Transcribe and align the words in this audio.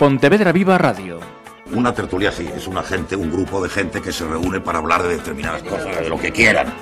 Pontevedra 0.00 0.50
Viva 0.50 0.78
Radio. 0.78 1.20
Una 1.74 1.92
tertulia 1.92 2.32
sí, 2.32 2.48
es 2.56 2.66
una 2.66 2.82
gente, 2.82 3.14
un 3.14 3.30
grupo 3.30 3.62
de 3.62 3.68
gente 3.68 4.00
que 4.00 4.12
se 4.12 4.26
reúne 4.26 4.58
para 4.58 4.78
hablar 4.78 5.02
de 5.02 5.18
determinadas 5.18 5.62
cosas, 5.62 5.94
de 6.00 6.08
lo 6.08 6.18
que 6.18 6.32
quieran. 6.32 6.72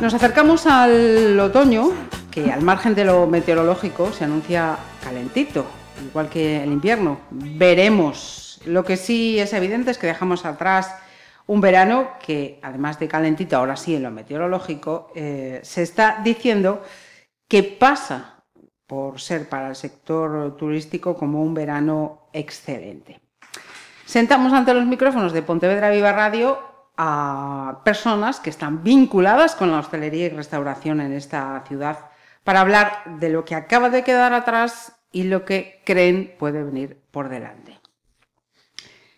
Nos 0.00 0.12
acercamos 0.12 0.66
al 0.66 1.38
otoño, 1.38 1.92
que 2.32 2.50
al 2.52 2.62
margen 2.62 2.96
de 2.96 3.04
lo 3.04 3.28
meteorológico 3.28 4.10
se 4.12 4.24
anuncia 4.24 4.76
calentito, 5.00 5.64
igual 6.04 6.28
que 6.28 6.62
el 6.62 6.72
invierno. 6.72 7.18
Veremos. 7.30 8.60
Lo 8.66 8.84
que 8.84 8.96
sí 8.96 9.38
es 9.38 9.52
evidente 9.52 9.90
es 9.90 9.98
que 9.98 10.06
dejamos 10.06 10.44
atrás 10.44 10.94
un 11.46 11.60
verano 11.60 12.12
que, 12.24 12.58
además 12.62 12.98
de 12.98 13.08
calentito, 13.08 13.56
ahora 13.56 13.76
sí 13.76 13.94
en 13.94 14.02
lo 14.02 14.10
meteorológico, 14.10 15.10
eh, 15.14 15.60
se 15.62 15.82
está 15.82 16.20
diciendo 16.24 16.82
que 17.48 17.62
pasa 17.62 18.42
por 18.86 19.20
ser 19.20 19.48
para 19.48 19.68
el 19.68 19.76
sector 19.76 20.56
turístico 20.56 21.16
como 21.16 21.42
un 21.42 21.54
verano 21.54 22.28
excelente. 22.32 23.20
Sentamos 24.04 24.52
ante 24.52 24.74
los 24.74 24.84
micrófonos 24.86 25.32
de 25.32 25.42
Pontevedra 25.42 25.90
Viva 25.90 26.12
Radio 26.12 26.58
a 26.96 27.80
personas 27.84 28.38
que 28.40 28.50
están 28.50 28.84
vinculadas 28.84 29.54
con 29.54 29.70
la 29.70 29.78
hostelería 29.78 30.26
y 30.26 30.28
restauración 30.28 31.00
en 31.00 31.12
esta 31.12 31.64
ciudad 31.66 32.10
para 32.44 32.60
hablar 32.60 33.02
de 33.18 33.30
lo 33.30 33.44
que 33.44 33.54
acaba 33.54 33.90
de 33.90 34.04
quedar 34.04 34.32
atrás 34.32 34.92
y 35.14 35.22
lo 35.22 35.44
que 35.44 35.80
creen 35.84 36.34
puede 36.38 36.62
venir 36.62 36.98
por 37.12 37.28
delante. 37.28 37.78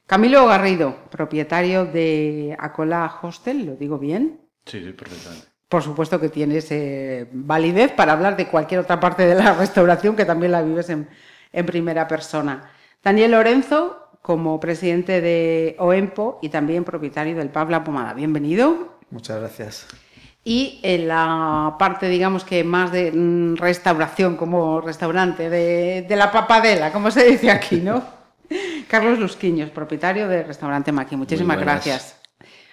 Camilo 0.07 0.47
Garrido, 0.47 0.95
propietario 1.11 1.87
de 1.87 2.55
Acola 2.59 3.19
Hostel, 3.23 3.65
¿lo 3.65 3.77
digo 3.77 3.98
bien? 3.98 4.43
Sí, 4.67 4.84
sí, 4.84 4.93
perfectamente. 4.93 5.48
Por 5.69 5.83
supuesto 5.83 6.21
que 6.21 6.29
tienes 6.29 6.71
eh, 6.71 7.27
validez 7.33 7.93
para 7.93 8.12
hablar 8.12 8.37
de 8.37 8.47
cualquier 8.47 8.81
otra 8.81 9.01
parte 9.01 9.27
de 9.27 9.34
la 9.34 9.55
restauración 9.59 10.15
que 10.15 10.27
también 10.27 10.53
la 10.53 10.62
vives 10.62 10.91
en, 10.91 11.09
en 11.53 11.67
primera 11.67 12.06
persona. 12.06 12.71
Daniel 13.03 13.33
Lorenzo, 13.33 14.11
como 14.21 14.61
presidente 14.61 15.23
de 15.23 15.77
OEMPO 15.78 16.41
y 16.43 16.51
también 16.51 16.84
propietario 16.84 17.34
del 17.34 17.49
Pub 17.49 17.71
La 17.71 17.83
Pomada. 17.83 18.12
Bienvenido. 18.12 18.99
Muchas 19.11 19.41
gracias. 19.41 19.87
Y 20.49 20.79
en 20.85 21.09
la 21.09 21.75
parte, 21.77 22.09
digamos 22.09 22.45
que 22.45 22.63
más 22.63 22.93
de 22.93 23.11
mm, 23.11 23.57
restauración 23.57 24.37
como 24.37 24.81
restaurante, 24.81 25.51
de, 25.51 26.07
de 26.09 26.17
la 26.17 26.31
papadela, 26.31 26.93
como 26.93 27.11
se 27.11 27.25
dice 27.25 27.51
aquí, 27.51 27.81
¿no? 27.81 28.05
Carlos 28.89 29.19
Lusquiños, 29.19 29.71
propietario 29.71 30.29
del 30.29 30.47
restaurante 30.47 30.93
Maki. 30.93 31.17
Muchísimas 31.17 31.59
gracias. 31.59 32.21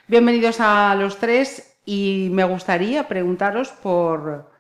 Bienvenidos 0.08 0.58
a 0.60 0.94
los 0.94 1.18
tres 1.18 1.78
y 1.84 2.30
me 2.32 2.44
gustaría 2.44 3.08
preguntaros 3.08 3.70
por, 3.70 4.52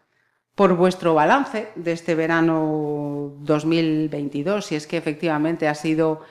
por 0.55 0.75
vuestro 0.75 1.13
balance 1.13 1.67
de 1.75 1.91
este 1.91 2.15
verano 2.15 3.33
2022, 3.41 4.65
si 4.65 4.75
es 4.75 4.87
que 4.87 4.97
efectivamente 4.97 5.67
ha 5.67 5.75
sido 5.75 6.21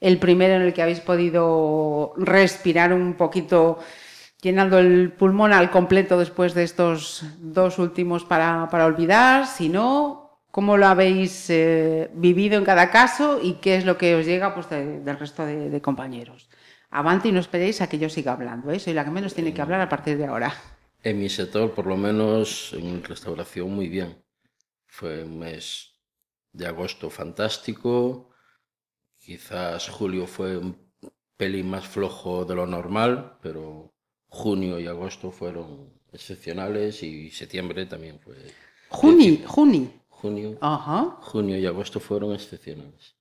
el 0.00 0.18
primero 0.18 0.54
en 0.54 0.62
el 0.62 0.72
que 0.72 0.82
habéis 0.82 0.98
podido 0.98 2.14
respirar 2.16 2.92
un 2.92 3.14
poquito, 3.14 3.78
llenando 4.42 4.78
el 4.78 5.12
pulmón 5.12 5.52
al 5.52 5.70
completo 5.70 6.18
después 6.18 6.52
de 6.52 6.64
estos 6.64 7.24
dos 7.38 7.78
últimos 7.78 8.24
para, 8.24 8.68
para 8.70 8.84
olvidar, 8.84 9.46
si 9.46 9.70
no, 9.70 10.42
cómo 10.50 10.76
lo 10.76 10.86
habéis 10.86 11.48
eh, 11.48 12.10
vivido 12.12 12.58
en 12.58 12.64
cada 12.64 12.90
caso 12.90 13.40
y 13.42 13.54
qué 13.54 13.76
es 13.76 13.86
lo 13.86 13.96
que 13.96 14.14
os 14.14 14.26
llega 14.26 14.54
pues, 14.54 14.68
de, 14.68 15.00
del 15.00 15.18
resto 15.18 15.46
de, 15.46 15.70
de, 15.70 15.80
compañeros. 15.80 16.50
Avante 16.90 17.28
y 17.28 17.32
no 17.32 17.40
esperéis 17.40 17.80
a 17.80 17.88
que 17.88 17.98
yo 17.98 18.10
siga 18.10 18.32
hablando, 18.32 18.70
¿eh? 18.70 18.78
soy 18.78 18.92
la 18.92 19.04
que 19.04 19.10
menos 19.10 19.32
tiene 19.32 19.54
que 19.54 19.62
hablar 19.62 19.80
a 19.80 19.88
partir 19.88 20.18
de 20.18 20.26
ahora. 20.26 20.52
En 21.02 21.18
mi 21.18 21.30
sector, 21.30 21.72
por 21.72 21.86
lo 21.86 21.96
menos 21.96 22.74
en 22.74 23.02
restauración, 23.02 23.74
muy 23.74 23.88
bien. 23.88 24.22
Fue 24.86 25.24
un 25.24 25.38
mes 25.38 25.94
de 26.52 26.66
agosto 26.66 27.08
fantástico, 27.08 28.32
Quizás 29.22 29.88
julio 29.88 30.26
fue 30.26 30.56
un 30.56 30.76
pelín 31.36 31.70
más 31.70 31.86
flojo 31.86 32.44
de 32.44 32.56
lo 32.56 32.66
normal, 32.66 33.38
pero 33.40 33.91
junio 34.32 34.80
y 34.80 34.86
agosto 34.86 35.30
fueron 35.30 35.90
excepcionales 36.10 37.02
y 37.02 37.30
septiembre 37.30 37.84
también 37.86 38.18
fue. 38.18 38.36
Junio, 38.88 39.46
junio. 39.46 39.92
Junio, 40.08 40.56
Ajá. 40.60 41.16
junio 41.20 41.58
y 41.58 41.66
agosto 41.66 41.98
fueron 42.00 42.32
excepcionales. 42.32 43.16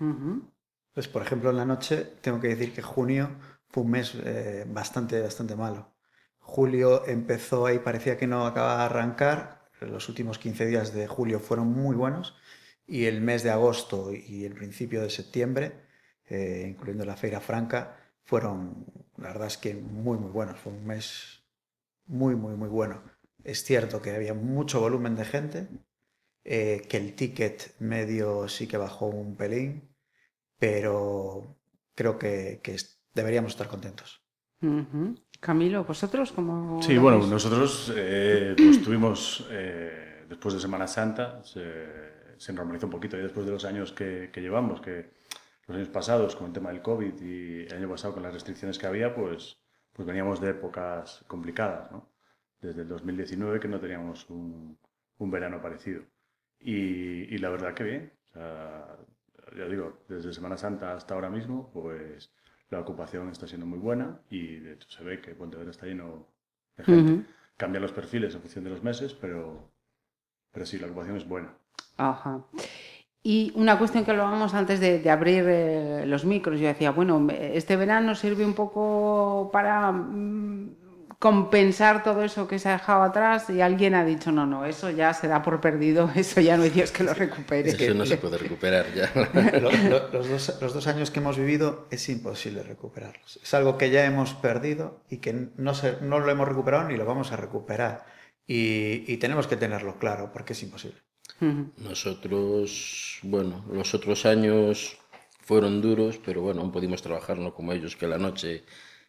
Uh 0.00 0.04
-huh. 0.04 0.50
Pues, 0.94 1.08
por 1.08 1.22
ejemplo, 1.22 1.50
en 1.50 1.56
la 1.56 1.64
noche 1.64 1.96
tengo 2.22 2.40
que 2.40 2.48
decir 2.48 2.72
que 2.72 2.82
junio 2.82 3.38
fue 3.68 3.82
un 3.82 3.90
mes 3.90 4.14
eh, 4.14 4.64
bastante, 4.68 5.20
bastante 5.20 5.56
malo. 5.56 5.92
Julio 6.38 7.06
empezó 7.06 7.66
ahí, 7.66 7.78
parecía 7.78 8.16
que 8.16 8.26
no 8.26 8.46
acababa 8.46 8.78
de 8.78 8.84
arrancar. 8.84 9.68
Los 9.80 10.08
últimos 10.08 10.38
15 10.38 10.66
días 10.66 10.94
de 10.94 11.06
julio 11.06 11.40
fueron 11.40 11.68
muy 11.68 11.96
buenos 11.96 12.34
y 12.86 13.04
el 13.06 13.20
mes 13.20 13.42
de 13.42 13.50
agosto 13.50 14.12
y 14.12 14.44
el 14.44 14.54
principio 14.54 15.02
de 15.02 15.10
septiembre, 15.10 15.72
eh, 16.28 16.66
incluyendo 16.68 17.04
la 17.04 17.16
Feira 17.16 17.40
Franca, 17.40 17.96
fueron, 18.30 18.86
la 19.16 19.30
verdad 19.32 19.48
es 19.48 19.58
que 19.58 19.74
muy, 19.74 20.16
muy 20.16 20.30
buenos. 20.30 20.56
Fue 20.60 20.72
un 20.72 20.86
mes 20.86 21.42
muy, 22.06 22.36
muy, 22.36 22.54
muy 22.54 22.68
bueno. 22.68 23.02
Es 23.42 23.64
cierto 23.64 24.00
que 24.00 24.14
había 24.14 24.34
mucho 24.34 24.78
volumen 24.80 25.16
de 25.16 25.24
gente, 25.24 25.68
eh, 26.44 26.86
que 26.88 26.96
el 26.96 27.16
ticket 27.16 27.74
medio 27.80 28.46
sí 28.48 28.68
que 28.68 28.76
bajó 28.76 29.06
un 29.06 29.36
pelín, 29.36 29.96
pero 30.60 31.56
creo 31.96 32.20
que, 32.20 32.60
que 32.62 32.76
deberíamos 33.14 33.50
estar 33.52 33.66
contentos. 33.66 34.22
Uh 34.62 34.84
-huh. 34.84 35.22
Camilo, 35.40 35.82
¿vosotros 35.84 36.30
cómo...? 36.30 36.80
Sí, 36.82 36.98
bueno, 36.98 37.26
nosotros 37.26 37.92
eh, 37.96 38.54
pues 38.56 38.80
tuvimos, 38.80 39.48
eh, 39.50 40.24
después 40.28 40.54
de 40.54 40.60
Semana 40.60 40.86
Santa, 40.86 41.42
se, 41.42 41.62
se 42.36 42.52
normalizó 42.52 42.86
un 42.86 42.92
poquito 42.92 43.16
y 43.16 43.22
después 43.22 43.44
de 43.44 43.52
los 43.52 43.64
años 43.64 43.92
que, 43.92 44.30
que, 44.32 44.40
llevamos, 44.40 44.80
que 44.80 45.18
los 45.70 45.76
años 45.78 45.88
pasados 45.88 46.36
con 46.36 46.48
el 46.48 46.52
tema 46.52 46.70
del 46.70 46.82
COVID 46.82 47.20
y 47.22 47.66
el 47.66 47.72
año 47.74 47.88
pasado 47.88 48.14
con 48.14 48.22
las 48.22 48.34
restricciones 48.34 48.78
que 48.78 48.86
había, 48.86 49.14
pues, 49.14 49.58
pues 49.92 50.06
veníamos 50.06 50.40
de 50.40 50.50
épocas 50.50 51.24
complicadas, 51.28 51.90
¿no? 51.92 52.08
Desde 52.60 52.82
el 52.82 52.88
2019 52.88 53.60
que 53.60 53.68
no 53.68 53.80
teníamos 53.80 54.28
un, 54.30 54.76
un 55.18 55.30
verano 55.30 55.62
parecido. 55.62 56.02
Y, 56.58 57.34
y, 57.34 57.38
la 57.38 57.48
verdad 57.50 57.72
que 57.72 57.84
bien, 57.84 58.12
o 58.30 58.32
sea, 58.32 58.96
ya 59.56 59.64
digo, 59.66 60.00
desde 60.08 60.32
Semana 60.32 60.56
Santa 60.56 60.94
hasta 60.94 61.14
ahora 61.14 61.30
mismo, 61.30 61.70
pues 61.72 62.32
la 62.68 62.80
ocupación 62.80 63.30
está 63.30 63.46
siendo 63.46 63.66
muy 63.66 63.78
buena 63.78 64.20
y 64.28 64.56
de 64.56 64.74
hecho 64.74 64.90
se 64.90 65.02
ve 65.04 65.20
que 65.20 65.34
Pontevedra 65.34 65.70
está 65.70 65.86
lleno 65.86 66.26
de 66.76 66.84
gente. 66.84 67.12
Uh 67.12 67.16
-huh. 67.16 67.26
Cambian 67.56 67.82
los 67.82 67.92
perfiles 67.92 68.34
en 68.34 68.40
función 68.40 68.64
de 68.64 68.70
los 68.70 68.82
meses, 68.82 69.14
pero, 69.14 69.70
pero 70.50 70.66
sí, 70.66 70.78
la 70.78 70.86
ocupación 70.86 71.16
es 71.16 71.26
buena. 71.26 71.54
Ajá. 71.96 72.44
Y 73.22 73.52
una 73.54 73.78
cuestión 73.78 74.04
que 74.04 74.12
hablábamos 74.12 74.54
antes 74.54 74.80
de, 74.80 74.98
de 74.98 75.10
abrir 75.10 75.44
eh, 75.46 76.04
los 76.06 76.24
micros, 76.24 76.58
yo 76.58 76.68
decía, 76.68 76.90
bueno, 76.90 77.28
este 77.30 77.76
verano 77.76 78.14
sirve 78.14 78.46
un 78.46 78.54
poco 78.54 79.50
para 79.52 79.92
mm, 79.92 80.70
compensar 81.20 82.02
todo 82.02 82.24
eso 82.24 82.48
que 82.48 82.58
se 82.58 82.70
ha 82.70 82.72
dejado 82.72 83.02
atrás 83.02 83.50
y 83.50 83.60
alguien 83.60 83.94
ha 83.94 84.06
dicho, 84.06 84.32
no, 84.32 84.46
no, 84.46 84.64
eso 84.64 84.88
ya 84.88 85.12
se 85.12 85.28
da 85.28 85.42
por 85.42 85.60
perdido, 85.60 86.10
eso 86.16 86.40
ya 86.40 86.56
no 86.56 86.62
hay 86.62 86.70
Dios 86.70 86.92
que 86.92 87.04
lo 87.04 87.12
recupere. 87.12 87.68
Eso 87.68 87.92
no 87.92 88.06
se 88.06 88.16
puede 88.16 88.38
recuperar 88.38 88.86
ya. 88.94 89.10
los, 89.60 89.84
los, 89.84 90.28
dos, 90.30 90.58
los, 90.62 90.72
dos, 90.72 90.86
años 90.86 91.10
que 91.10 91.20
hemos 91.20 91.36
vivido 91.36 91.86
es 91.90 92.08
imposible 92.08 92.62
recuperarlos. 92.62 93.38
Es 93.42 93.52
algo 93.52 93.76
que 93.76 93.90
ya 93.90 94.06
hemos 94.06 94.32
perdido 94.32 95.04
y 95.10 95.18
que 95.18 95.50
no, 95.58 95.74
se, 95.74 95.98
no 96.00 96.20
lo 96.20 96.30
hemos 96.30 96.48
recuperado 96.48 96.88
ni 96.88 96.96
lo 96.96 97.04
vamos 97.04 97.32
a 97.32 97.36
recuperar. 97.36 98.06
Y, 98.46 99.04
y 99.06 99.18
tenemos 99.18 99.46
que 99.46 99.56
tenerlo 99.56 99.98
claro 99.98 100.30
porque 100.32 100.54
es 100.54 100.62
imposible. 100.62 101.02
Nosotros, 101.78 103.18
bueno, 103.22 103.64
los 103.72 103.94
otros 103.94 104.26
años 104.26 104.98
fueron 105.40 105.80
duros, 105.80 106.20
pero 106.24 106.42
bueno, 106.42 106.62
no 106.62 106.72
pudimos 106.72 107.02
trabajar 107.02 107.38
no 107.38 107.54
como 107.54 107.72
ellos, 107.72 107.96
que 107.96 108.06
la 108.06 108.18
noche 108.18 108.64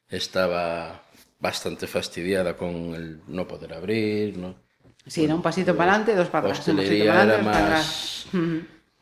estaba 0.07 1.03
bastante 1.39 1.87
fastidiada 1.87 2.55
con 2.55 2.95
el 2.95 3.21
no 3.27 3.47
poder 3.47 3.73
abrir, 3.73 4.37
¿no? 4.37 4.55
Sí, 5.05 5.23
era 5.23 5.35
un 5.35 5.41
pasito 5.41 5.75
para 5.75 5.91
adelante, 5.91 6.15
dos 6.15 6.29
para 6.29 6.49
atrás. 6.49 6.67
Más... 7.43 8.27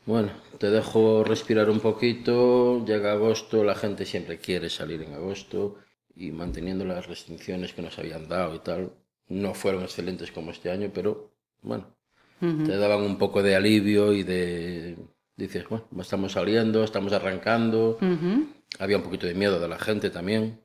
Bueno, 0.06 0.30
te 0.58 0.70
dejo 0.70 1.22
respirar 1.24 1.70
un 1.70 1.78
poquito, 1.80 2.84
llega 2.84 3.12
agosto, 3.12 3.62
la 3.62 3.74
gente 3.74 4.06
siempre 4.06 4.38
quiere 4.38 4.70
salir 4.70 5.02
en 5.02 5.14
agosto 5.14 5.76
y 6.16 6.32
manteniendo 6.32 6.84
las 6.84 7.06
restricciones 7.06 7.72
que 7.74 7.82
nos 7.82 7.98
habían 7.98 8.28
dado 8.28 8.54
y 8.54 8.58
tal, 8.60 8.92
no 9.28 9.54
fueron 9.54 9.82
excelentes 9.82 10.32
como 10.32 10.50
este 10.50 10.70
año, 10.70 10.90
pero 10.92 11.30
bueno, 11.62 11.94
Uh 12.40 12.46
-huh. 12.46 12.66
te 12.66 12.76
daban 12.76 13.02
un 13.02 13.18
poco 13.18 13.42
de 13.42 13.54
alivio 13.54 14.12
y 14.12 14.22
de 14.22 14.96
dices, 15.36 15.68
bueno, 15.68 15.86
estamos 16.00 16.32
saliendo, 16.32 16.84
estamos 16.84 17.12
arrancando. 17.12 17.98
Uh 18.00 18.04
-huh. 18.04 18.54
Había 18.78 18.98
un 18.98 19.02
poquito 19.02 19.26
de 19.26 19.34
miedo 19.34 19.58
de 19.58 19.68
la 19.68 19.78
gente 19.78 20.10
también. 20.10 20.60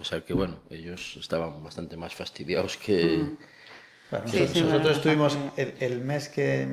O 0.00 0.04
sea 0.04 0.20
que 0.22 0.34
bueno, 0.34 0.60
ellos 0.70 1.16
estaban 1.18 1.62
bastante 1.62 1.96
más 1.96 2.14
fastidiados 2.14 2.76
que. 2.76 2.94
Uh 2.94 3.08
-huh. 3.08 3.38
bueno, 4.10 4.28
sí, 4.28 4.40
nosotros, 4.40 4.50
sí, 4.52 4.62
nosotros 4.62 4.96
estuvimos 4.96 5.38
el, 5.56 5.74
el, 5.80 6.00
mes 6.00 6.28
que, 6.28 6.68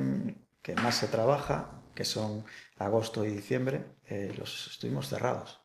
que, 0.62 0.74
más 0.76 0.96
se 0.96 1.08
trabaja, 1.08 1.82
que 1.94 2.04
son 2.04 2.44
agosto 2.78 3.24
y 3.24 3.28
diciembre, 3.30 3.84
eh, 4.08 4.32
los 4.36 4.68
estuvimos 4.72 5.08
cerrados. 5.08 5.60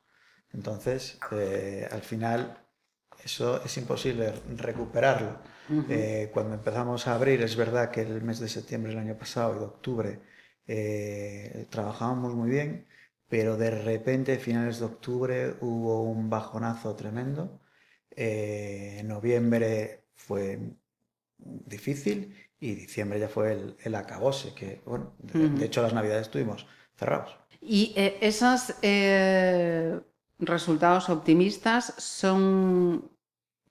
Entonces, 0.54 1.20
eh, 1.32 1.88
al 1.92 2.02
final, 2.02 2.58
eso 3.24 3.64
es 3.64 3.78
imposible 3.78 4.34
recuperarlo. 4.56 5.40
Eh, 5.88 6.32
cuando 6.34 6.56
empezamos 6.56 7.08
a 7.08 7.14
abrir, 7.14 7.42
es 7.42 7.56
verdad 7.56 7.92
que 7.92 8.02
el 8.02 8.24
mes 8.24 8.40
de 8.40 8.50
septiembre 8.50 8.92
del 8.92 9.00
año 9.00 9.18
pasado 9.18 9.56
y 9.56 9.60
de 9.60 9.66
octubre 9.66 10.20
trabajábamos 11.70 12.36
muy 12.36 12.50
bien, 12.50 12.88
pero 13.28 13.58
de 13.58 13.72
repente, 13.72 14.34
a 14.34 14.40
finales 14.40 14.80
de 14.80 14.86
octubre, 14.86 15.56
hubo 15.62 16.04
un 16.04 16.30
bajonazo 16.30 16.96
tremendo. 16.96 17.62
en 18.16 19.08
noviembre 19.08 20.06
fue 20.16 20.60
difícil 21.38 22.36
y 22.60 22.76
diciembre 22.76 23.20
ya 23.20 23.30
fue 23.30 23.54
el, 23.54 23.78
el 23.84 23.96
acabose, 23.96 24.54
que 24.54 24.82
bueno, 24.86 25.14
de, 25.20 25.66
hecho 25.66 25.82
las 25.82 25.94
navidades 25.94 26.24
estuvimos 26.24 26.68
cerrados. 26.96 27.38
¿Y 27.62 27.94
eh, 27.96 28.20
eh, 28.82 30.00
resultados 30.40 31.10
optimistas 31.10 31.94
son 31.98 33.10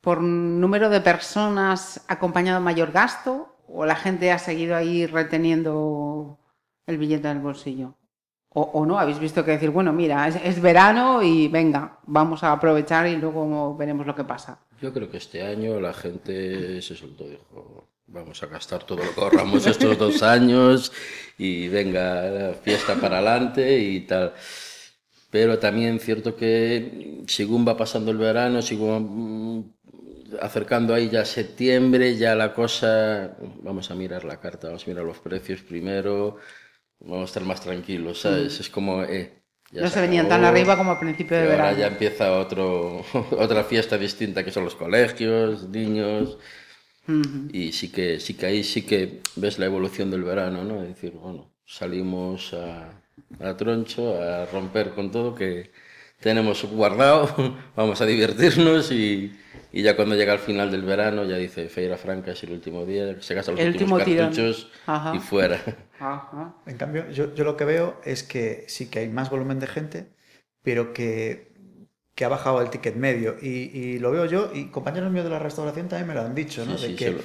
por 0.00 0.20
número 0.20 0.90
de 0.90 1.00
personas 1.00 2.04
acompañado 2.08 2.60
mayor 2.60 2.92
gasto 2.92 3.56
o 3.66 3.84
la 3.84 3.96
gente 3.96 4.30
ha 4.32 4.38
seguido 4.38 4.76
ahí 4.76 5.06
reteniendo 5.06 6.38
el 6.86 6.98
billete 6.98 7.28
en 7.28 7.38
el 7.38 7.42
bolsillo? 7.42 7.94
O, 8.50 8.86
no, 8.86 8.98
habéis 8.98 9.20
visto 9.20 9.44
que 9.44 9.52
decir, 9.52 9.70
bueno, 9.70 9.92
mira, 9.92 10.26
es, 10.26 10.36
es, 10.42 10.60
verano 10.60 11.22
y 11.22 11.46
venga, 11.48 11.98
vamos 12.06 12.42
a 12.42 12.50
aprovechar 12.50 13.06
y 13.06 13.16
luego 13.16 13.76
veremos 13.76 14.06
lo 14.06 14.16
que 14.16 14.24
pasa. 14.24 14.58
Yo 14.80 14.92
creo 14.92 15.08
que 15.08 15.18
este 15.18 15.42
año 15.42 15.78
la 15.78 15.92
gente 15.92 16.80
se 16.82 16.96
soltó, 16.96 17.28
dijo, 17.28 17.88
vamos 18.08 18.42
a 18.42 18.46
gastar 18.46 18.84
todo 18.84 19.04
lo 19.04 19.14
que 19.14 19.20
ahorramos 19.20 19.66
estos 19.66 19.96
dos 19.98 20.22
años 20.22 20.92
y 21.36 21.68
venga, 21.68 22.54
fiesta 22.62 22.94
para 22.96 23.18
adelante 23.18 23.78
y 23.78 24.00
tal. 24.00 24.34
Pero 25.30 25.58
también 25.58 26.00
cierto 26.00 26.36
que 26.36 27.22
según 27.26 27.66
va 27.66 27.76
pasando 27.76 28.10
el 28.10 28.16
verano, 28.16 28.62
según 28.62 29.66
mm, 29.66 30.36
acercando 30.40 30.94
ahí 30.94 31.10
ya 31.10 31.24
septiembre, 31.24 32.16
ya 32.16 32.34
la 32.34 32.54
cosa, 32.54 33.36
vamos 33.62 33.90
a 33.90 33.94
mirar 33.94 34.24
la 34.24 34.40
carta, 34.40 34.68
vamos 34.68 34.86
a 34.86 34.90
mirar 34.90 35.04
los 35.04 35.18
precios 35.18 35.60
primero, 35.62 36.36
vamos 37.00 37.22
a 37.22 37.24
estar 37.26 37.44
más 37.44 37.60
tranquilos, 37.60 38.20
¿sabes? 38.20 38.58
Mm. 38.58 38.62
Es 38.62 38.70
como, 38.70 39.02
eh, 39.04 39.38
no 39.70 39.88
se, 39.88 40.00
venían 40.00 40.28
tan 40.28 40.44
arriba 40.44 40.76
como 40.78 40.92
a 40.92 41.00
principio 41.00 41.36
de 41.36 41.46
verano. 41.46 41.68
Ahora 41.68 41.78
ya 41.78 41.86
empieza 41.88 42.32
otro, 42.32 43.04
otra 43.38 43.64
fiesta 43.64 43.98
distinta 43.98 44.42
que 44.42 44.50
son 44.50 44.64
los 44.64 44.74
colegios, 44.74 45.68
niños. 45.68 46.38
Y 47.52 47.72
sí 47.72 47.90
que, 47.90 48.20
sí 48.20 48.34
que 48.34 48.46
ahí 48.46 48.62
sí 48.62 48.82
que 48.82 49.20
ves 49.36 49.58
la 49.58 49.66
evolución 49.66 50.10
del 50.10 50.24
verano, 50.24 50.64
¿no? 50.64 50.82
Es 50.82 50.88
decir, 50.88 51.12
bueno, 51.12 51.50
salimos 51.64 52.52
a, 52.54 52.90
a 53.40 53.56
troncho, 53.56 54.20
a 54.20 54.46
romper 54.46 54.90
con 54.90 55.10
todo 55.10 55.34
que 55.34 55.70
tenemos 56.20 56.64
guardado, 56.64 57.56
vamos 57.76 58.00
a 58.00 58.06
divertirnos 58.06 58.90
y, 58.92 59.32
y, 59.72 59.82
ya 59.82 59.96
cuando 59.96 60.16
llega 60.16 60.32
el 60.32 60.38
final 60.38 60.70
del 60.70 60.82
verano 60.82 61.24
ya 61.24 61.36
dice 61.36 61.68
Feira 61.68 61.96
Franca 61.96 62.32
es 62.32 62.42
el 62.42 62.52
último 62.52 62.84
día, 62.84 63.20
se 63.20 63.34
gastan 63.34 63.56
los 63.56 63.64
últimos 63.64 64.02
cartuchos 64.02 64.70
y 65.14 65.18
fuera. 65.18 65.60
En 66.66 66.76
cambio, 66.76 67.10
yo, 67.10 67.34
yo 67.34 67.44
lo 67.44 67.56
que 67.56 67.64
veo 67.64 68.00
es 68.04 68.22
que 68.22 68.64
sí 68.68 68.90
que 68.90 69.00
hay 69.00 69.08
más 69.08 69.30
volumen 69.30 69.60
de 69.60 69.66
gente, 69.66 70.08
pero 70.62 70.92
que 70.92 71.47
que 72.18 72.24
ha 72.24 72.28
bajado 72.28 72.60
el 72.60 72.68
ticket 72.68 72.96
medio. 72.96 73.36
Y, 73.40 74.00
lo 74.00 74.10
veo 74.10 74.24
yo, 74.24 74.50
y 74.52 74.70
compañeros 74.70 75.12
míos 75.12 75.22
de 75.22 75.30
la 75.30 75.38
restauración 75.38 75.86
también 75.86 76.08
me 76.08 76.14
lo 76.14 76.22
han 76.22 76.34
dicho, 76.34 76.66
¿no? 76.66 76.76
de 76.76 76.96
que, 76.96 77.16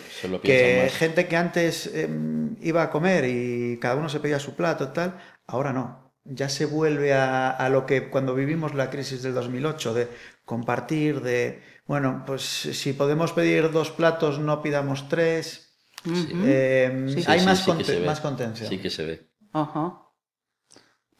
que 0.43 0.91
gente 0.95 1.27
que 1.27 1.35
antes 1.35 1.87
em, 1.95 2.55
iba 2.61 2.83
a 2.83 2.91
comer 2.91 3.25
y 3.25 3.79
cada 3.81 3.95
uno 3.95 4.07
se 4.07 4.19
pedía 4.19 4.37
su 4.37 4.55
plato, 4.55 4.89
tal, 4.89 5.19
ahora 5.47 5.73
no. 5.73 6.13
Ya 6.25 6.47
se 6.47 6.65
vuelve 6.65 7.11
a, 7.11 7.67
lo 7.71 7.87
que 7.87 8.11
cuando 8.11 8.35
vivimos 8.35 8.75
la 8.75 8.91
crisis 8.91 9.23
del 9.23 9.33
2008, 9.33 9.95
de 9.95 10.09
compartir, 10.45 11.21
de, 11.21 11.63
bueno, 11.87 12.23
pues 12.27 12.43
si 12.43 12.93
podemos 12.93 13.33
pedir 13.33 13.71
dos 13.71 13.89
platos, 13.89 14.37
no 14.37 14.61
pidamos 14.61 15.09
tres. 15.09 15.73
Em, 16.05 17.07
hay 17.25 17.43
más, 17.43 17.67
más 18.05 18.21
contención. 18.21 18.69
Sí 18.69 18.77
que 18.77 18.91
se 18.91 19.05
ve. 19.05 19.27
Ajá. 19.53 20.02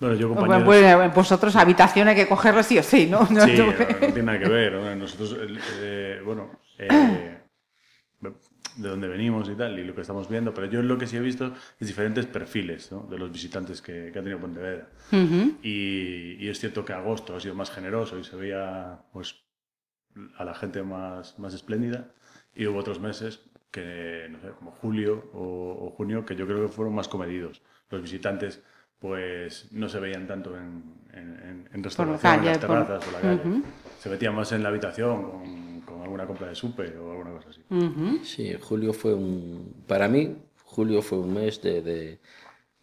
Bueno, 0.03 0.17
yo 0.17 0.27
compañeros... 0.27 0.63
Pues 0.65 1.15
vosotros 1.15 1.55
habitación 1.55 2.09
hay 2.09 2.15
que 2.15 2.27
cogerla 2.27 2.61
sí 2.61 2.77
o 2.77 2.83
sí, 2.83 3.07
¿no? 3.09 3.25
No, 3.29 3.41
sí, 3.45 3.57
no, 3.57 3.73
tiene 3.99 4.23
nada 4.23 4.39
que 4.39 4.49
ver. 4.49 4.73
Nosotros, 4.97 5.37
eh, 5.79 6.21
bueno, 6.25 6.59
eh, 6.77 7.37
de 8.75 8.89
dónde 8.89 9.07
venimos 9.07 9.47
y 9.47 9.55
tal, 9.55 9.79
y 9.79 9.85
lo 9.85 9.95
que 9.95 10.01
estamos 10.01 10.27
viendo, 10.27 10.53
pero 10.53 10.67
yo 10.67 10.81
lo 10.81 10.97
que 10.97 11.07
sí 11.07 11.15
he 11.15 11.21
visto 11.21 11.53
es 11.79 11.87
diferentes 11.87 12.25
perfiles 12.25 12.91
¿no? 12.91 13.07
de 13.09 13.17
los 13.17 13.31
visitantes 13.31 13.81
que, 13.81 14.09
que 14.11 14.19
ha 14.19 14.21
tenido 14.21 14.39
Pontevedra. 14.39 14.89
y, 15.61 16.35
y, 16.37 16.49
es 16.49 16.59
cierto 16.59 16.83
que 16.83 16.91
agosto 16.91 17.37
ha 17.37 17.39
sido 17.39 17.55
más 17.55 17.71
generoso 17.71 18.19
y 18.19 18.25
se 18.25 18.35
veía 18.35 18.99
pues, 19.13 19.35
a 20.37 20.43
la 20.43 20.53
gente 20.53 20.83
más, 20.83 21.39
más 21.39 21.53
espléndida, 21.53 22.09
y 22.53 22.65
hubo 22.65 22.79
otros 22.79 22.99
meses 22.99 23.39
que, 23.71 24.27
no 24.29 24.41
sé, 24.41 24.49
como 24.59 24.71
julio 24.71 25.29
o, 25.33 25.87
o 25.87 25.91
junio, 25.91 26.25
que 26.25 26.35
yo 26.35 26.45
creo 26.45 26.63
que 26.63 26.67
fueron 26.67 26.93
más 26.93 27.07
comedidos. 27.07 27.61
Los 27.89 28.01
visitantes 28.01 28.61
pues 29.03 29.67
no 29.71 29.89
se 29.89 29.99
veían 29.99 30.25
tanto 30.25 30.55
en, 30.55 30.81
en, 31.11 31.67
en 31.73 31.83
restauración, 31.83 32.39
en 32.39 32.45
las 32.45 32.57
terrazas 32.57 33.03
o 33.05 33.11
la 33.11 33.19
calle. 33.19 33.61
Se 33.99 34.09
metían 34.09 34.33
más 34.33 34.49
en 34.53 34.63
la 34.63 34.69
habitación 34.69 35.23
con, 35.23 35.81
con 35.81 36.01
alguna 36.01 36.25
compra 36.25 36.47
de 36.47 36.55
súper 36.55 36.95
o 36.97 37.11
alguna 37.11 37.31
cosa 37.31 37.49
así. 37.49 37.61
Sí, 38.23 38.55
julio 38.61 38.93
fue 38.93 39.13
un... 39.13 39.83
Para 39.87 40.07
mí, 40.07 40.37
julio 40.63 41.01
fue 41.01 41.17
un 41.17 41.33
mes 41.33 41.61
de, 41.61 41.81
de, 41.81 42.19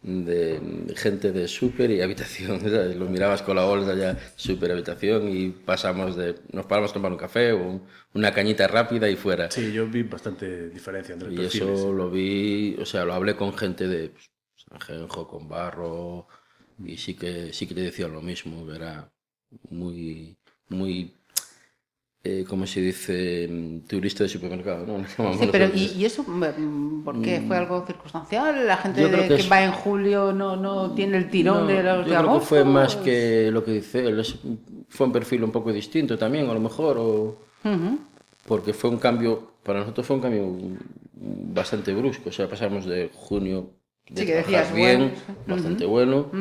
de 0.03 0.95
gente 0.95 1.31
de 1.31 1.47
súper 1.47 1.89
y 1.89 2.03
habitación. 2.03 2.59
Lo 2.99 3.09
mirabas 3.09 3.41
con 3.41 3.55
la 3.55 3.65
bolsa 3.65 3.95
ya, 3.95 4.15
súper 4.35 4.73
habitación 4.73 5.27
y 5.27 5.49
pasamos 5.49 6.15
de... 6.15 6.35
Nos 6.51 6.67
paramos 6.67 6.91
a 6.91 6.93
tomar 6.93 7.11
un 7.11 7.17
café 7.17 7.51
o 7.53 7.81
una 8.13 8.31
cañita 8.31 8.67
rápida 8.67 9.09
y 9.09 9.15
fuera. 9.15 9.49
Sí, 9.49 9.73
yo 9.73 9.87
vi 9.87 10.03
bastante 10.03 10.69
diferencia 10.69 11.13
entre 11.13 11.33
Y 11.33 11.45
eso 11.45 11.91
lo 11.91 12.11
vi, 12.11 12.77
o 12.79 12.85
sea, 12.85 13.05
lo 13.05 13.15
hablé 13.15 13.35
con 13.35 13.57
gente 13.57 13.87
de 13.87 14.11
ajenjo, 14.71 15.27
con 15.27 15.47
barro, 15.47 16.27
y 16.83 16.97
sí 16.97 17.15
que, 17.15 17.53
sí 17.53 17.67
que 17.67 17.75
te 17.75 17.81
decía 17.81 18.07
lo 18.07 18.21
mismo, 18.21 18.71
era 18.71 19.11
muy, 19.69 20.37
muy 20.69 21.13
eh, 22.23 22.45
¿cómo 22.47 22.67
se 22.67 22.81
dice? 22.81 23.49
Turista 23.87 24.23
de 24.23 24.29
supermercado, 24.29 24.85
¿no? 24.85 25.03
Sí, 25.39 25.49
pero 25.51 25.73
¿y, 25.73 26.05
eso 26.05 26.23
por 26.23 27.19
qué? 27.21 27.41
¿Fue 27.47 27.55
mm. 27.55 27.59
algo 27.59 27.83
circunstancial? 27.85 28.67
¿La 28.67 28.77
gente 28.77 29.09
que, 29.09 29.47
va 29.47 29.63
en 29.63 29.71
julio 29.71 30.31
no, 30.31 30.55
no 30.55 30.91
tiene 30.91 31.17
el 31.17 31.31
tirón 31.31 31.65
de 31.65 31.81
los 31.81 32.05
yo 32.05 32.19
creo 32.19 32.39
que 32.39 32.45
fue 32.45 32.63
más 32.63 32.95
que 32.97 33.49
lo 33.51 33.63
que 33.63 33.71
dice 33.71 34.07
él, 34.07 34.23
fue 34.87 35.07
un 35.07 35.13
perfil 35.13 35.43
un 35.43 35.51
poco 35.51 35.73
distinto 35.73 36.15
también, 36.15 36.47
a 36.47 36.53
lo 36.53 36.59
mejor, 36.59 36.97
o... 36.99 37.37
porque 38.45 38.73
fue 38.73 38.91
un 38.91 38.97
cambio, 38.97 39.53
para 39.63 39.79
nosotros 39.79 40.05
fue 40.05 40.17
un 40.17 40.21
cambio 40.21 40.57
bastante 41.13 41.91
brusco, 41.91 42.29
o 42.29 42.31
sea, 42.31 42.47
pasamos 42.47 42.85
de 42.85 43.09
junio 43.11 43.71
sí, 44.15 44.25
que 44.25 44.35
decías, 44.35 44.73
bien, 44.73 45.13
bastante 45.47 45.85
bueno. 45.85 46.31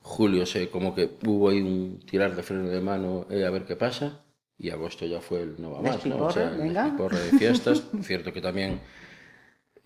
Julio 0.00 0.44
sé 0.44 0.68
como 0.68 0.94
que 0.94 1.10
hubo 1.24 1.48
ahí 1.48 1.62
un 1.62 1.98
tirar 2.00 2.36
de 2.36 2.42
freno 2.42 2.68
de 2.68 2.80
mano 2.80 3.26
eh, 3.30 3.44
a 3.46 3.50
ver 3.50 3.64
qué 3.64 3.74
pasa. 3.74 4.20
Y 4.58 4.70
agosto 4.70 5.06
ya 5.06 5.20
fue 5.20 5.42
el 5.42 5.60
no 5.60 5.72
va 5.72 5.80
más, 5.82 6.04
¿no? 6.06 6.26
O 6.26 6.30
sea, 6.30 6.50
de 6.50 7.38
fiestas. 7.38 7.84
Cierto 8.02 8.32
que 8.32 8.40
también 8.40 8.80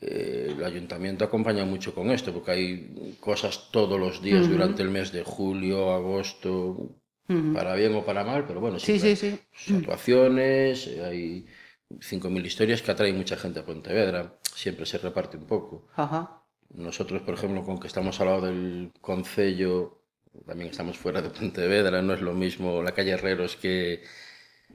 eh, 0.01 0.55
el 0.57 0.65
ayuntamiento 0.65 1.25
acompaña 1.25 1.65
mucho 1.65 1.93
con 1.95 2.11
esto, 2.11 2.33
porque 2.33 2.53
hay 2.53 3.17
cosas 3.19 3.71
todos 3.73 3.99
los 3.99 4.23
días 4.23 4.49
durante 4.49 4.83
el 4.83 4.91
mes 4.91 5.11
de 5.11 5.25
julio, 5.25 5.93
agosto, 5.93 6.95
para 7.27 7.75
bien 7.75 7.95
o 7.95 8.05
para 8.05 8.25
mal, 8.25 8.47
pero 8.47 8.61
bueno, 8.61 8.79
sí, 8.79 8.99
sí, 9.01 9.17
sí. 9.17 9.39
situaciones, 9.53 10.87
eh, 10.87 11.05
hay 11.05 11.47
5.000 11.91 12.47
historias 12.47 12.81
que 12.81 12.93
atraen 12.93 13.17
mucha 13.17 13.37
gente 13.37 13.59
a 13.59 13.67
Pontevedra, 13.67 14.39
siempre 14.55 14.87
se 14.87 14.99
reparte 14.99 15.37
un 15.37 15.47
poco. 15.47 15.89
Ajá. 15.97 16.38
Nosotros, 16.71 17.23
por 17.23 17.35
ejemplo, 17.35 17.65
con 17.65 17.79
que 17.79 17.87
estamos 17.87 18.21
al 18.21 18.27
lado 18.27 18.47
del 18.47 18.93
Concello, 19.01 20.03
también 20.47 20.71
estamos 20.71 20.99
fuera 20.99 21.23
de 21.23 21.31
Pontevedra, 21.31 22.03
no 22.03 22.15
es 22.15 22.21
lo 22.21 22.35
mismo 22.35 22.83
la 22.83 22.93
calle 22.93 23.13
Herreros 23.13 23.57
que, 23.57 24.03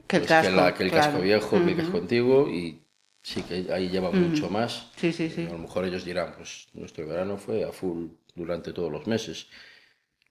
que 0.06 0.16
el, 0.16 0.26
casco, 0.26 0.52
pues, 0.56 0.74
que, 0.74 0.82
el 0.84 0.90
casco 0.90 1.20
viejo, 1.20 1.50
que 1.64 1.70
el 1.70 1.76
casco 1.76 1.98
antiguo, 1.98 2.48
y 2.48 2.82
sí 3.22 3.42
que 3.42 3.72
ahí 3.72 3.88
lleva 3.88 4.10
mucho 4.10 4.50
más. 4.50 4.90
Sí, 4.96 5.12
sí, 5.12 5.30
sí. 5.30 5.46
A 5.46 5.52
lo 5.52 5.58
mejor 5.58 5.84
ellos 5.84 6.04
dirán, 6.04 6.34
pues 6.36 6.66
nuestro 6.74 7.06
verano 7.06 7.36
fue 7.38 7.64
a 7.64 7.72
full 7.72 8.08
durante 8.34 8.72
todos 8.72 8.90
los 8.90 9.06
meses. 9.06 9.46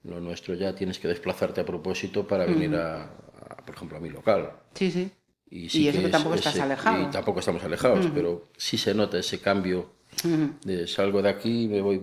Lo 0.04 0.20
nuestro 0.20 0.54
ya 0.56 0.76
tienes 0.76 1.00
que 1.00 1.08
desplazarte 1.08 1.62
a 1.62 1.66
propósito 1.66 2.28
para 2.28 2.46
venir 2.46 2.76
a, 2.76 3.10
por 3.66 3.74
ejemplo, 3.74 3.98
a 3.98 4.02
mi 4.02 4.10
local. 4.10 4.52
Sí, 4.74 4.92
sí. 4.92 5.10
Y, 5.50 5.70
sí 5.70 5.88
eso 5.88 6.02
que, 6.02 6.10
tampoco 6.10 6.36
estás 6.36 6.60
alejado. 6.60 7.04
Y 7.04 7.12
tampoco 7.12 7.40
estamos 7.40 7.64
alejados, 7.64 8.08
pero 8.14 8.50
sí 8.58 8.78
se 8.78 8.94
nota 8.94 9.18
ese 9.18 9.40
cambio 9.40 9.92
de, 10.24 10.88
salgo 10.88 11.22
de 11.22 11.30
aquí, 11.30 11.68
me 11.68 11.82
voy. 11.82 12.02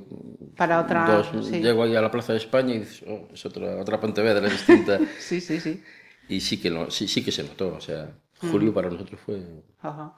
Para 0.56 0.80
otra. 0.80 1.22
Llego 1.32 1.82
ahí 1.82 1.96
a 1.96 2.00
la 2.00 2.10
Plaza 2.10 2.32
de 2.32 2.38
España 2.38 2.74
y 2.74 2.80
dices, 2.80 3.04
oh, 3.08 3.28
es 3.32 3.44
otra, 3.46 3.76
otra 3.76 4.00
Pontevedra 4.00 4.48
distinta. 4.48 4.98
sí, 5.18 5.40
sí, 5.40 5.60
sí. 5.60 5.82
Y 6.28 6.40
sí 6.40 6.60
que, 6.60 6.86
sí, 6.90 7.08
sí 7.08 7.24
que 7.24 7.32
se 7.32 7.42
notó. 7.42 7.74
O 7.74 7.80
sea, 7.80 8.10
julio 8.40 8.72
para 8.72 8.90
nosotros 8.90 9.20
fue. 9.24 9.42
Ajá. 9.80 10.14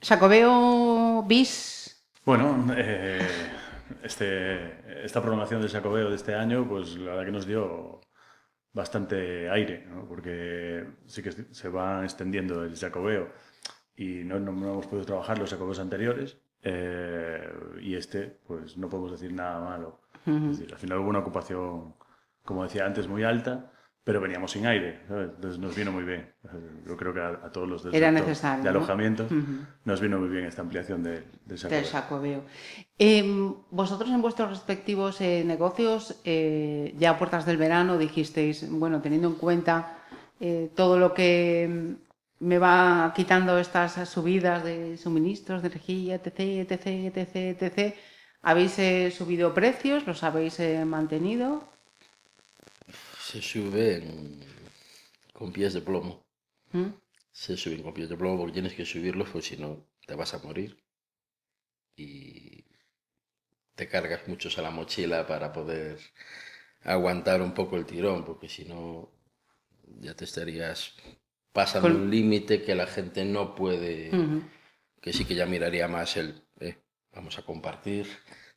Sacobeo 0.00 1.24
bis. 1.26 2.04
Bueno, 2.24 2.66
eh, 2.76 3.26
este, 4.02 5.04
esta 5.04 5.22
prolongación 5.22 5.60
del 5.60 5.70
Jacobeo 5.70 6.10
de 6.10 6.16
este 6.16 6.34
año, 6.34 6.68
pues 6.68 6.96
la 6.96 7.12
verdad 7.12 7.26
que 7.26 7.32
nos 7.32 7.46
dio 7.46 8.00
bastante 8.72 9.48
aire, 9.48 9.86
¿no? 9.88 10.06
porque 10.06 10.86
sí 11.06 11.22
que 11.22 11.32
se 11.32 11.68
va 11.68 12.04
extendiendo 12.04 12.62
el 12.62 12.76
Jacobeo 12.76 13.32
y 13.96 14.24
no, 14.24 14.38
no, 14.38 14.50
hemos 14.50 14.86
podido 14.86 15.06
trabajar 15.06 15.38
los 15.38 15.50
Jacobeos 15.50 15.78
anteriores 15.78 16.36
eh, 16.66 17.48
y 17.80 17.94
este, 17.94 18.38
pues 18.46 18.76
no 18.76 18.88
podemos 18.88 19.12
decir 19.12 19.32
nada 19.32 19.60
malo. 19.60 20.00
es 20.26 20.58
decir, 20.58 20.72
al 20.72 20.78
final 20.78 20.98
hubo 20.98 21.08
una 21.08 21.20
ocupación, 21.20 21.94
como 22.44 22.64
decía 22.64 22.84
antes, 22.84 23.06
muy 23.06 23.22
alta 23.22 23.72
pero 24.06 24.20
veníamos 24.20 24.52
sin 24.52 24.64
aire, 24.66 25.00
entonces 25.10 25.58
nos 25.58 25.74
vino 25.74 25.90
muy 25.90 26.04
bien. 26.04 26.32
Yo 26.86 26.96
creo 26.96 27.12
que 27.12 27.20
a, 27.20 27.50
todos 27.50 27.68
los 27.68 27.82
del 27.82 27.92
Era 27.92 28.16
sector 28.16 28.62
de 28.62 28.68
alojamientos 28.68 29.28
nos 29.84 30.00
vino 30.00 30.20
muy 30.20 30.28
bien 30.28 30.44
esta 30.44 30.62
ampliación 30.62 31.02
de, 31.02 31.24
del 31.44 31.84
sacobeo. 31.84 32.44
Em, 32.96 33.52
vosotros 33.72 34.08
en 34.10 34.22
vuestros 34.22 34.50
respectivos 34.50 35.20
eh, 35.20 35.42
negocios, 35.44 36.20
eh, 36.24 36.94
ya 36.96 37.10
a 37.10 37.18
puertas 37.18 37.46
del 37.46 37.56
verano, 37.56 37.98
dijisteis, 37.98 38.70
bueno, 38.70 39.02
teniendo 39.02 39.26
en 39.26 39.34
cuenta 39.34 39.98
eh, 40.38 40.70
todo 40.76 41.00
lo 41.00 41.12
que 41.12 41.96
me 42.40 42.58
va 42.58 43.12
quitando 43.14 43.58
estas 43.58 44.08
subidas 44.08 44.64
de 44.64 44.96
suministros, 44.96 45.62
de 45.62 45.68
energía, 45.68 46.16
etc., 46.16 46.70
etc., 46.70 46.86
etc., 47.14 47.62
etc., 47.62 47.94
¿habéis 48.42 48.74
subido 49.14 49.54
precios? 49.54 50.06
¿Los 50.06 50.22
habéis 50.22 50.58
mantenido? 50.84 51.62
se 53.26 53.42
suben 53.42 54.40
con 55.32 55.52
pies 55.52 55.74
de 55.74 55.80
plomo. 55.80 56.24
¿Mm? 56.72 56.90
Se 57.32 57.56
suben 57.56 57.82
con 57.82 57.92
pies 57.92 58.08
de 58.08 58.16
plomo 58.16 58.38
porque 58.38 58.52
tienes 58.52 58.74
que 58.74 58.86
subirlos, 58.86 59.28
pues 59.30 59.46
si 59.46 59.56
no 59.56 59.84
te 60.06 60.14
vas 60.14 60.32
a 60.34 60.38
morir. 60.38 60.78
Y 61.96 62.64
te 63.74 63.88
cargas 63.88 64.28
muchos 64.28 64.58
a 64.58 64.62
la 64.62 64.70
mochila 64.70 65.26
para 65.26 65.52
poder 65.52 65.98
aguantar 66.84 67.42
un 67.42 67.52
poco 67.52 67.76
el 67.76 67.84
tirón, 67.84 68.24
porque 68.24 68.48
si 68.48 68.64
no 68.64 69.10
ya 70.00 70.14
te 70.14 70.24
estarías 70.24 70.94
pasando 71.56 71.88
un 71.88 72.10
límite 72.10 72.62
que 72.62 72.74
la 72.74 72.86
gente 72.86 73.24
no 73.24 73.54
puede, 73.54 74.10
que 75.00 75.12
sí 75.14 75.24
que 75.24 75.34
ya 75.34 75.46
miraría 75.46 75.88
más 75.88 76.18
el, 76.18 76.42
eh, 76.60 76.76
vamos 77.14 77.38
a 77.38 77.42
compartir 77.42 78.06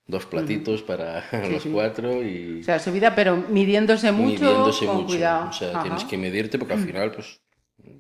dos 0.06 0.26
platitos 0.26 0.84
para 0.84 1.24
los 1.50 1.66
cuatro 1.66 2.22
y... 2.22 2.60
O 2.60 2.64
sea, 2.64 2.78
subida, 2.78 3.16
pero 3.16 3.38
midiéndose 3.38 4.12
mucho, 4.12 4.44
midiéndose 4.44 4.86
con 4.86 4.96
mucho. 4.98 5.08
cuidado. 5.08 5.50
O 5.50 5.54
sea, 5.54 5.82
tienes 5.82 6.04
que 6.04 6.18
medirte 6.18 6.60
porque 6.60 6.74
al 6.74 6.86
final, 6.86 7.12
pues, 7.14 7.40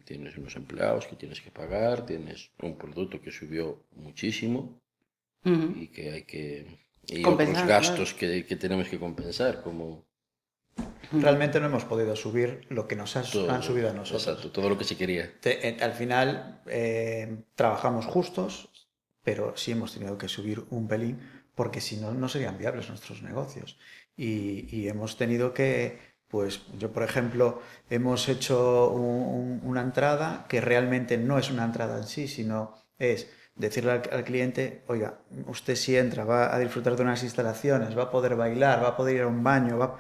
tienes 0.04 0.38
unos 0.38 0.54
empleados 0.58 1.08
que 1.08 1.16
tienes 1.16 1.40
que 1.40 1.50
pagar, 1.50 2.06
tienes 2.06 2.52
un 2.62 2.78
producto 2.78 3.22
que 3.22 3.32
subió 3.32 3.86
muchísimo 3.96 4.82
y 5.46 5.88
que 5.88 6.12
hay 6.12 6.24
que... 6.24 6.68
Y 7.08 7.24
otros 7.26 7.66
gastos 7.66 8.14
que, 8.14 8.46
que, 8.46 8.56
tenemos 8.58 8.90
que 8.90 9.00
compensar, 9.00 9.64
como... 9.64 10.09
Realmente 11.12 11.60
no 11.60 11.66
hemos 11.68 11.86
podido 11.86 12.16
subir 12.16 12.66
lo 12.70 12.88
que 12.88 12.96
nos 12.96 13.16
han 13.16 13.26
subido 13.26 13.90
a 13.90 13.94
nosotros. 13.94 14.28
Exacto, 14.28 14.52
todo 14.52 14.70
lo 14.70 14.78
que 14.78 14.84
se 14.84 14.96
quería. 14.96 15.32
al 15.82 15.94
final 15.94 16.62
eh, 16.68 17.44
trabajamos 17.56 18.06
justos, 18.06 18.70
pero 19.24 19.58
sí 19.58 19.72
hemos 19.72 19.94
tenido 19.94 20.18
que 20.18 20.28
subir 20.28 20.64
un 20.70 20.88
pelín 20.88 21.20
porque 21.60 21.82
si 21.82 21.98
no, 21.98 22.14
no 22.14 22.30
serían 22.30 22.58
viables 22.58 22.88
nuestros 22.88 23.22
negocios. 23.22 23.78
Y, 24.16 24.88
hemos 24.88 25.18
tenido 25.18 25.54
que, 25.54 26.00
pues 26.30 26.62
yo 26.78 26.94
por 26.94 27.04
ejemplo, 27.04 27.62
hemos 27.90 28.30
hecho 28.30 28.92
una 28.92 29.82
entrada 29.82 30.46
que 30.48 30.62
realmente 30.62 31.18
no 31.18 31.38
es 31.38 31.52
una 31.52 31.66
entrada 31.66 31.98
en 31.98 32.06
sí, 32.06 32.30
sino 32.30 32.76
es 32.98 33.28
decirle 33.56 33.92
al, 33.92 34.24
cliente, 34.24 34.84
oiga, 34.88 35.20
usted 35.48 35.76
si 35.76 35.98
entra, 35.98 36.24
va 36.24 36.56
a 36.56 36.60
disfrutar 36.60 36.96
de 36.96 37.04
unas 37.04 37.24
instalaciones, 37.24 37.98
va 37.98 38.04
a 38.04 38.10
poder 38.10 38.38
bailar, 38.38 38.82
va 38.82 38.90
a 38.90 38.98
poder 38.98 39.18
ir 39.18 39.22
a 39.24 39.28
un 39.28 39.44
baño, 39.44 39.78
va, 39.78 40.00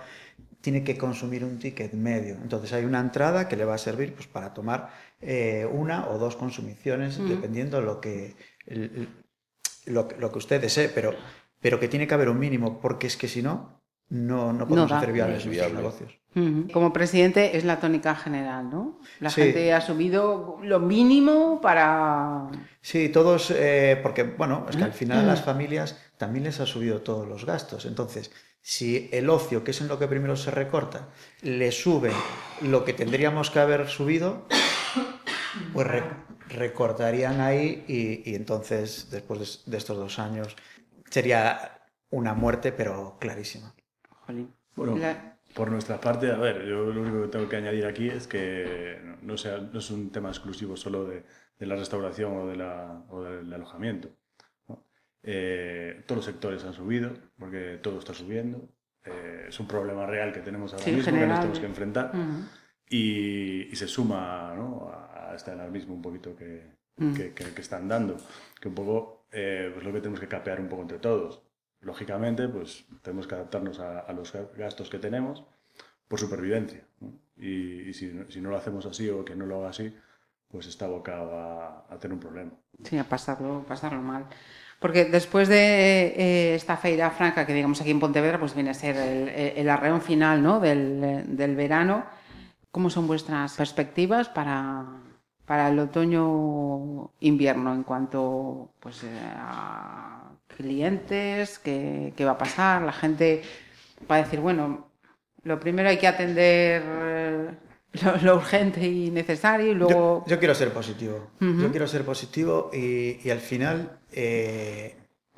tiene 0.62 0.84
que 0.84 0.98
consumir 0.98 1.44
un 1.44 1.58
ticket 1.60 1.94
medio. 1.94 2.36
Entonces 2.36 2.74
hay 2.74 2.86
una 2.86 3.00
entrada 3.00 3.48
que 3.48 3.56
le 3.56 3.66
va 3.66 3.76
a 3.76 3.78
servir 3.78 4.14
pues, 4.14 4.28
para 4.28 4.54
tomar 4.54 4.90
eh, 5.22 5.68
una 5.72 6.08
o 6.10 6.18
dos 6.18 6.36
consumiciones, 6.36 7.18
dependiendo 7.18 7.82
lo 7.82 8.02
que, 8.02 8.36
lo, 9.86 10.08
lo, 10.18 10.32
que 10.32 10.38
usted 10.38 10.62
desee, 10.62 10.90
pero 10.90 11.14
pero 11.62 11.80
que 11.80 11.88
tiene 11.88 12.08
que 12.08 12.14
haber 12.14 12.30
un 12.30 12.40
mínimo, 12.40 12.80
porque 12.80 13.08
es 13.08 13.18
que 13.18 13.28
si 13.28 13.42
no, 13.42 13.82
no, 14.10 14.54
no 14.54 14.68
podemos 14.68 14.92
hacer 14.92 15.12
viables 15.12 15.46
nuestros 15.46 15.74
negocios. 15.74 16.16
Como 16.72 16.94
presidente 16.94 17.58
es 17.58 17.66
la 17.66 17.80
tónica 17.80 18.16
general, 18.16 18.70
¿no? 18.70 19.00
La 19.20 19.32
gente 19.32 19.74
ha 19.74 19.82
subido 19.82 20.60
lo 20.62 20.80
mínimo 20.80 21.60
para... 21.60 22.50
Sí, 22.82 23.10
todos, 23.10 23.52
eh, 23.52 24.00
porque 24.02 24.24
bueno, 24.24 24.66
es 24.70 24.78
que 24.78 24.84
al 24.84 24.94
final 24.94 25.20
a 25.20 25.24
las 25.24 25.42
familias 25.42 25.98
también 26.18 26.46
les 26.46 26.60
ha 26.60 26.66
subido 26.66 27.02
todos 27.02 27.28
los 27.28 27.46
gastos. 27.46 27.86
Entonces, 27.86 28.32
si 28.70 29.10
el 29.12 29.32
ocio, 29.32 29.64
que 29.64 29.72
es 29.72 29.82
en 29.82 29.88
lo 29.88 29.98
que 29.98 30.08
primero 30.08 30.36
se 30.36 30.52
recorta, 30.52 31.10
le 31.42 31.72
sube 31.72 32.12
lo 32.62 32.86
que 32.86 32.94
tendríamos 32.94 33.50
que 33.50 33.58
haber 33.58 33.88
subido, 33.88 34.46
pues 35.74 35.88
recortarían 36.50 37.42
ahí 37.42 37.84
y, 37.88 38.36
entonces, 38.36 39.10
después 39.10 39.64
de 39.66 39.76
estos 39.76 39.98
dos 39.98 40.20
años, 40.20 40.56
sería 41.10 41.82
una 42.12 42.36
muerte, 42.36 42.72
pero 42.72 43.18
clarísima. 43.20 43.74
Bueno, 44.76 45.00
por 45.56 45.72
nuestra 45.72 46.00
parte, 46.00 46.32
a 46.32 46.38
ver, 46.38 46.64
yo 46.68 46.92
lo 46.92 47.02
único 47.02 47.24
que 47.24 47.28
tengo 47.30 47.50
que 47.50 47.56
añadir 47.56 47.88
aquí 47.88 48.08
es 48.08 48.28
que 48.28 49.00
no, 49.24 49.36
sea, 49.36 49.58
no 49.58 49.80
es 49.80 49.90
un 49.90 50.12
tema 50.12 50.30
exclusivo 50.30 50.78
solo 50.78 51.06
de, 51.06 51.24
de 51.58 51.66
la 51.66 51.76
restauración 51.76 52.38
o, 52.38 52.46
de 52.46 52.56
la, 52.56 53.04
o 53.10 53.24
del 53.24 53.52
alojamiento. 53.52 54.10
Eh, 55.24 56.04
todos 56.06 56.18
los 56.18 56.26
sectores 56.26 56.64
han 56.64 56.74
subido, 56.74 57.12
porque 57.38 57.80
todo 57.82 58.00
está 58.00 58.14
subiendo. 58.14 58.70
Eh, 59.06 59.46
es 59.50 59.60
un 59.60 59.68
problema 59.68 60.06
real 60.06 60.34
que 60.34 60.42
tenemos 60.42 60.74
ahora 60.74 60.86
mismo, 60.86 61.04
que 61.04 61.12
nos 61.12 61.40
tenemos 61.40 61.60
que 61.60 61.66
enfrentar. 61.66 62.12
y, 62.90 63.72
y, 63.72 63.76
se 63.76 63.88
suma 63.88 64.54
¿no? 64.56 64.92
a, 64.92 65.34
este 65.36 65.52
alarmismo 65.52 65.94
un 65.94 66.02
poquito 66.02 66.36
que, 66.36 66.76
que, 67.16 67.34
que, 67.34 67.62
están 67.62 67.88
dando. 67.88 68.18
Que 68.60 68.68
un 68.68 68.76
poco 68.76 69.20
eh, 69.32 69.70
pues 69.74 69.86
lo 69.86 69.94
que 69.94 70.00
tenemos 70.00 70.20
que 70.20 70.28
capear 70.28 70.60
un 70.60 70.68
poco 70.68 70.84
entre 70.84 71.00
todos. 71.00 71.42
Lógicamente, 71.82 72.48
pues 72.50 72.86
tenemos 73.02 73.28
que 73.28 73.36
adaptarnos 73.36 73.80
a, 73.80 74.12
los 74.14 74.34
gastos 74.58 74.90
que 74.90 75.00
tenemos 75.00 75.46
por 76.08 76.20
supervivencia. 76.20 76.84
Y, 77.38 77.94
si, 77.94 78.08
no 78.08 78.50
lo 78.50 78.58
hacemos 78.58 78.86
así 78.86 79.10
o 79.10 79.24
que 79.24 79.36
no 79.36 79.46
lo 79.46 79.60
haga 79.60 79.70
así, 79.70 79.96
pues 80.50 80.68
está 80.68 80.86
abocado 80.86 81.38
a, 81.40 81.98
tener 82.00 82.14
un 82.16 82.20
problema. 82.20 82.52
Sí, 82.84 82.98
a 82.98 83.04
pasarlo, 83.04 83.64
pasarlo 83.68 84.02
mal. 84.02 84.26
Porque 84.80 85.06
después 85.06 85.50
de 85.50 86.14
eh, 86.16 86.56
esta 86.56 86.78
feira 86.78 87.12
franca 87.12 87.46
que 87.46 87.54
digamos 87.54 87.82
aquí 87.82 87.92
en 87.92 88.00
Pontevedra, 88.00 88.40
pues 88.40 88.56
viene 88.56 88.70
a 88.70 88.74
ser 88.74 88.96
el, 88.96 89.70
arreón 89.70 90.02
final 90.02 90.42
¿no? 90.42 90.60
del, 90.60 91.36
del 91.36 91.56
verano. 91.56 92.06
¿Cómo 92.72 92.90
son 92.90 93.06
vuestras 93.06 93.56
perspectivas 93.56 94.30
para, 94.30 94.86
para 95.50 95.70
el 95.70 95.80
otoño-invierno 95.80 97.74
en 97.74 97.82
cuanto 97.82 98.70
pues, 98.80 99.04
eh, 99.04 99.10
a 99.36 100.30
clientes, 100.56 101.58
qué, 101.58 102.14
va 102.20 102.34
a 102.34 102.38
pasar, 102.38 102.84
la 102.84 102.92
gente 102.92 103.42
va 104.10 104.18
a 104.18 104.24
decir, 104.24 104.42
bueno, 104.42 104.92
lo 105.42 105.60
primero 105.60 105.90
hay 105.90 105.98
que 105.98 106.08
atender 106.08 106.84
eh, 106.86 107.50
lo, 108.22 108.36
urgente 108.36 108.86
y 108.86 109.10
necesario 109.10 109.72
y 109.72 109.74
luego... 109.74 110.24
Yo, 110.28 110.38
quiero 110.38 110.54
ser 110.54 110.72
positivo, 110.72 111.32
yo 111.40 111.72
quiero 111.72 111.88
ser 111.88 112.06
positivo 112.06 112.70
y, 112.72 113.28
al 113.32 113.40
final 113.40 113.99
eh, 114.12 114.96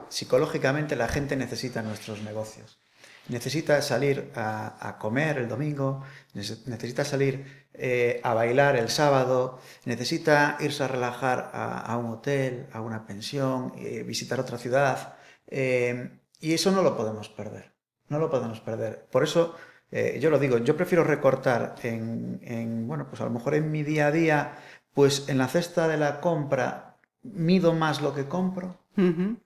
psicológicamente 0.09 0.95
la 0.95 1.07
gente 1.07 1.35
necesita 1.35 1.81
nuestros 1.81 2.21
negocios 2.21 2.81
necesita 3.27 3.81
salir 3.81 4.31
a, 4.35 4.97
comer 4.99 5.37
el 5.37 5.47
domingo, 5.47 6.03
necesita 6.33 7.05
salir 7.05 7.67
eh, 7.73 8.19
a 8.23 8.33
bailar 8.33 8.75
el 8.75 8.89
sábado, 8.89 9.59
necesita 9.85 10.57
irse 10.59 10.83
a 10.83 10.87
relajar 10.87 11.51
a, 11.53 11.95
un 11.97 12.11
hotel, 12.11 12.67
a 12.73 12.81
una 12.81 13.05
pensión, 13.05 13.73
eh, 13.77 14.03
visitar 14.03 14.39
otra 14.39 14.57
ciudad. 14.57 15.15
Y 15.47 16.53
eso 16.53 16.71
no 16.71 16.81
lo 16.81 16.97
podemos 16.97 17.29
perder, 17.29 17.73
no 18.09 18.19
lo 18.19 18.29
podemos 18.29 18.59
perder. 18.59 19.07
Por 19.11 19.23
eso 19.23 19.55
yo 20.19 20.29
lo 20.29 20.39
digo, 20.39 20.57
yo 20.57 20.75
prefiero 20.77 21.03
recortar 21.03 21.75
en, 21.83 22.87
bueno, 22.87 23.07
pues 23.07 23.21
a 23.21 23.25
lo 23.25 23.31
mejor 23.31 23.55
en 23.55 23.71
mi 23.71 23.83
día 23.83 24.07
a 24.07 24.11
día, 24.11 24.57
pues 24.93 25.29
en 25.29 25.37
la 25.37 25.47
cesta 25.47 25.87
de 25.87 25.97
la 25.97 26.19
compra 26.21 26.90
mido 27.23 27.73
más 27.73 28.01
lo 28.01 28.13
que 28.13 28.25
compro, 28.25 28.77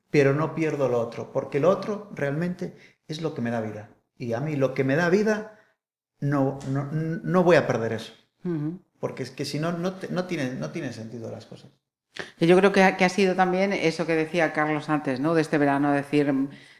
pero 0.09 0.33
no 0.33 0.55
pierdo 0.55 0.89
lo 0.89 0.99
otro, 0.99 1.31
porque 1.31 1.59
lo 1.59 1.69
otro 1.69 2.09
realmente 2.13 2.75
es 3.07 3.21
lo 3.21 3.33
que 3.33 3.41
me 3.41 3.51
da 3.51 3.61
vida. 3.61 3.89
Y 4.17 4.33
a 4.33 4.39
mí 4.39 4.55
lo 4.55 4.73
que 4.73 4.83
me 4.83 4.95
da 4.95 5.09
vida, 5.09 5.59
no, 6.19 6.59
no, 6.67 7.43
voy 7.43 7.57
a 7.57 7.67
perder 7.67 7.93
eso. 7.93 8.13
Porque 8.99 9.23
es 9.23 9.31
que 9.31 9.45
si 9.45 9.59
no, 9.59 9.71
no, 9.71 9.95
no, 10.09 10.25
tiene, 10.25 10.53
no 10.53 10.71
tiene 10.71 10.93
sentido 10.93 11.31
las 11.31 11.45
cosas. 11.45 11.71
Yo 12.39 12.57
creo 12.57 12.71
que 12.71 12.83
ha, 12.83 12.95
que 12.95 13.03
ha, 13.03 13.09
sido 13.09 13.35
también 13.35 13.73
eso 13.73 14.05
que 14.05 14.15
decía 14.15 14.53
Carlos 14.53 14.89
antes, 14.89 15.19
¿no? 15.19 15.33
De 15.33 15.41
este 15.41 15.57
verano, 15.57 15.91
decir, 15.91 16.33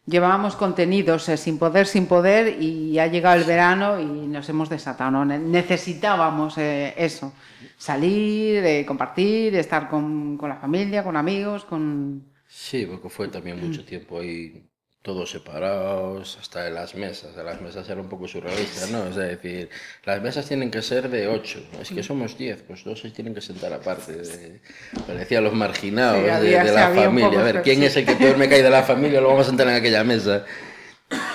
llevábamos 0.05 0.55
contenidos 0.55 1.27
eh, 1.29 1.37
sin 1.37 1.57
poder, 1.57 1.87
sin 1.87 2.05
poder, 2.05 2.61
y 2.61 2.99
ha 2.99 3.07
llegado 3.07 3.39
el 3.39 3.45
verano 3.45 3.99
y 3.99 4.05
nos 4.05 4.47
hemos 4.49 4.69
desatado, 4.69 5.11
¿no? 5.11 5.25
Necesitábamos 5.25 6.57
eh, 6.57 6.93
eso, 6.97 7.33
salir, 7.77 8.63
eh, 8.63 8.85
compartir, 8.85 9.55
estar 9.55 9.89
con, 9.89 10.37
con, 10.37 10.49
la 10.49 10.57
familia, 10.57 11.03
con 11.03 11.17
amigos, 11.17 11.65
con... 11.65 12.23
Sí, 12.47 12.85
porque 12.85 13.09
fue 13.09 13.27
también 13.27 13.59
mucho 13.59 13.83
tiempo 13.83 14.19
ahí 14.19 14.65
todos 15.05 15.29
separados, 15.29 16.35
hasta 16.41 16.67
en 16.67 16.73
las 16.73 16.95
mesas. 16.95 17.37
En 17.37 17.45
las 17.45 17.61
mesas 17.61 17.87
era 17.87 18.01
un 18.01 18.09
poco 18.09 18.27
surrealista, 18.27 18.87
¿no? 18.87 19.05
Es 19.07 19.15
decir, 19.15 19.69
las 20.03 20.19
mesas 20.19 20.47
tienen 20.47 20.71
que 20.71 20.81
ser 20.81 21.09
de 21.09 21.27
ocho. 21.27 21.59
Es 21.79 21.89
que 21.91 22.01
somos 22.01 22.35
diez, 22.39 22.63
pues 22.63 22.83
dos 22.83 23.01
se 23.01 23.11
tienen 23.11 23.35
que 23.35 23.41
sentar 23.41 23.71
aparte. 23.71 24.13
De, 24.13 24.61
parecía 25.05 25.41
los 25.41 25.53
marginados 25.53 26.23
de, 26.41 26.71
la 26.71 26.89
familia. 26.89 27.39
A 27.39 27.43
ver, 27.43 27.61
¿quién 27.61 27.83
es 27.83 27.95
el 27.97 28.05
que 28.07 28.15
peor 28.15 28.37
me 28.37 28.49
cae 28.49 28.63
de 28.63 28.69
la 28.71 28.81
familia? 28.81 29.21
Lo 29.21 29.27
vamos 29.27 29.45
a 29.45 29.49
sentar 29.49 29.67
en 29.67 29.75
aquella 29.75 30.03
mesa. 30.03 30.43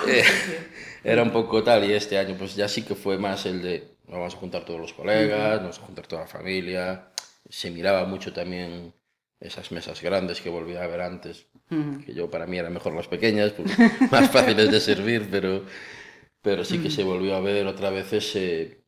Eh, 0.05 0.23
era 1.03 1.23
un 1.23 1.31
poco 1.31 1.63
tal, 1.63 1.85
y 1.85 1.93
este 1.93 2.17
año 2.17 2.35
pues 2.37 2.55
ya 2.55 2.67
sí 2.67 2.81
que 2.81 2.93
fue 2.93 3.17
más 3.17 3.45
el 3.45 3.61
de 3.61 3.87
vamos 4.07 4.35
a 4.35 4.37
juntar 4.37 4.65
todos 4.65 4.81
los 4.81 4.93
colegas, 4.93 5.59
vamos 5.59 5.79
a 5.79 5.81
juntar 5.83 6.07
toda 6.07 6.23
la 6.23 6.27
familia. 6.27 7.07
Se 7.49 7.71
miraba 7.71 8.03
mucho 8.05 8.33
también 8.33 8.93
esas 9.41 9.71
mesas 9.71 10.01
grandes 10.01 10.39
que 10.39 10.49
volvía 10.49 10.83
a 10.83 10.87
ver 10.87 11.01
antes, 11.01 11.47
que 12.05 12.13
yo 12.13 12.29
para 12.29 12.45
mí 12.45 12.57
eran 12.57 12.73
mejor 12.73 12.93
las 12.93 13.07
pequeñas, 13.07 13.51
pues, 13.51 13.71
más 14.11 14.29
fáciles 14.29 14.71
de 14.71 14.79
servir, 14.79 15.27
pero, 15.31 15.65
pero 16.41 16.63
sí 16.63 16.79
que 16.79 16.91
se 16.91 17.03
volvió 17.03 17.35
a 17.35 17.41
ver 17.41 17.65
otra 17.65 17.89
vez 17.89 18.13
ese 18.13 18.81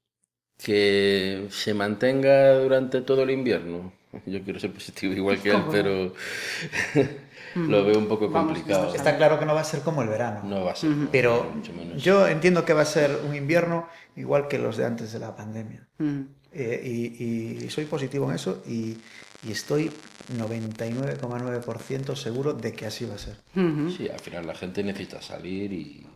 que 0.63 1.47
se 1.49 1.73
mantenga 1.73 2.59
durante 2.59 3.01
todo 3.01 3.23
el 3.23 3.31
invierno. 3.31 3.91
Yo 4.25 4.43
quiero 4.43 4.59
ser 4.59 4.71
positivo 4.71 5.13
igual 5.13 5.41
que 5.41 5.49
él, 5.49 5.63
pero 5.71 6.13
lo 7.55 7.83
veo 7.83 7.97
un 7.97 8.07
poco 8.07 8.31
complicado. 8.31 8.93
Está 8.93 9.17
claro 9.17 9.39
que 9.39 9.45
no 9.45 9.55
va 9.55 9.61
a 9.61 9.65
ser 9.65 9.81
como 9.81 10.03
el 10.03 10.09
verano. 10.09 10.41
No 10.43 10.65
va 10.65 10.73
a 10.73 10.75
ser. 10.75 10.91
Pero 11.11 11.51
yo 11.97 12.27
entiendo 12.27 12.63
que 12.63 12.73
va 12.73 12.81
a 12.81 12.85
ser 12.85 13.19
un 13.27 13.35
invierno 13.35 13.87
igual 14.15 14.47
que 14.47 14.59
los 14.59 14.77
de 14.77 14.85
antes 14.85 15.11
de 15.11 15.19
la 15.19 15.35
pandemia. 15.35 15.87
Eh, 16.51 17.59
y, 17.59 17.69
soy 17.69 17.85
positivo 17.85 18.29
en 18.29 18.35
eso 18.35 18.63
y, 18.67 18.97
estoy 19.49 19.91
99,9% 20.37 22.15
seguro 22.15 22.53
de 22.53 22.73
que 22.73 22.85
así 22.85 23.05
va 23.05 23.15
a 23.15 23.17
ser. 23.17 23.35
Sí, 23.95 24.09
al 24.09 24.19
final 24.19 24.47
la 24.47 24.55
gente 24.55 24.83
necesita 24.83 25.21
salir 25.21 25.71
y, 25.73 26.07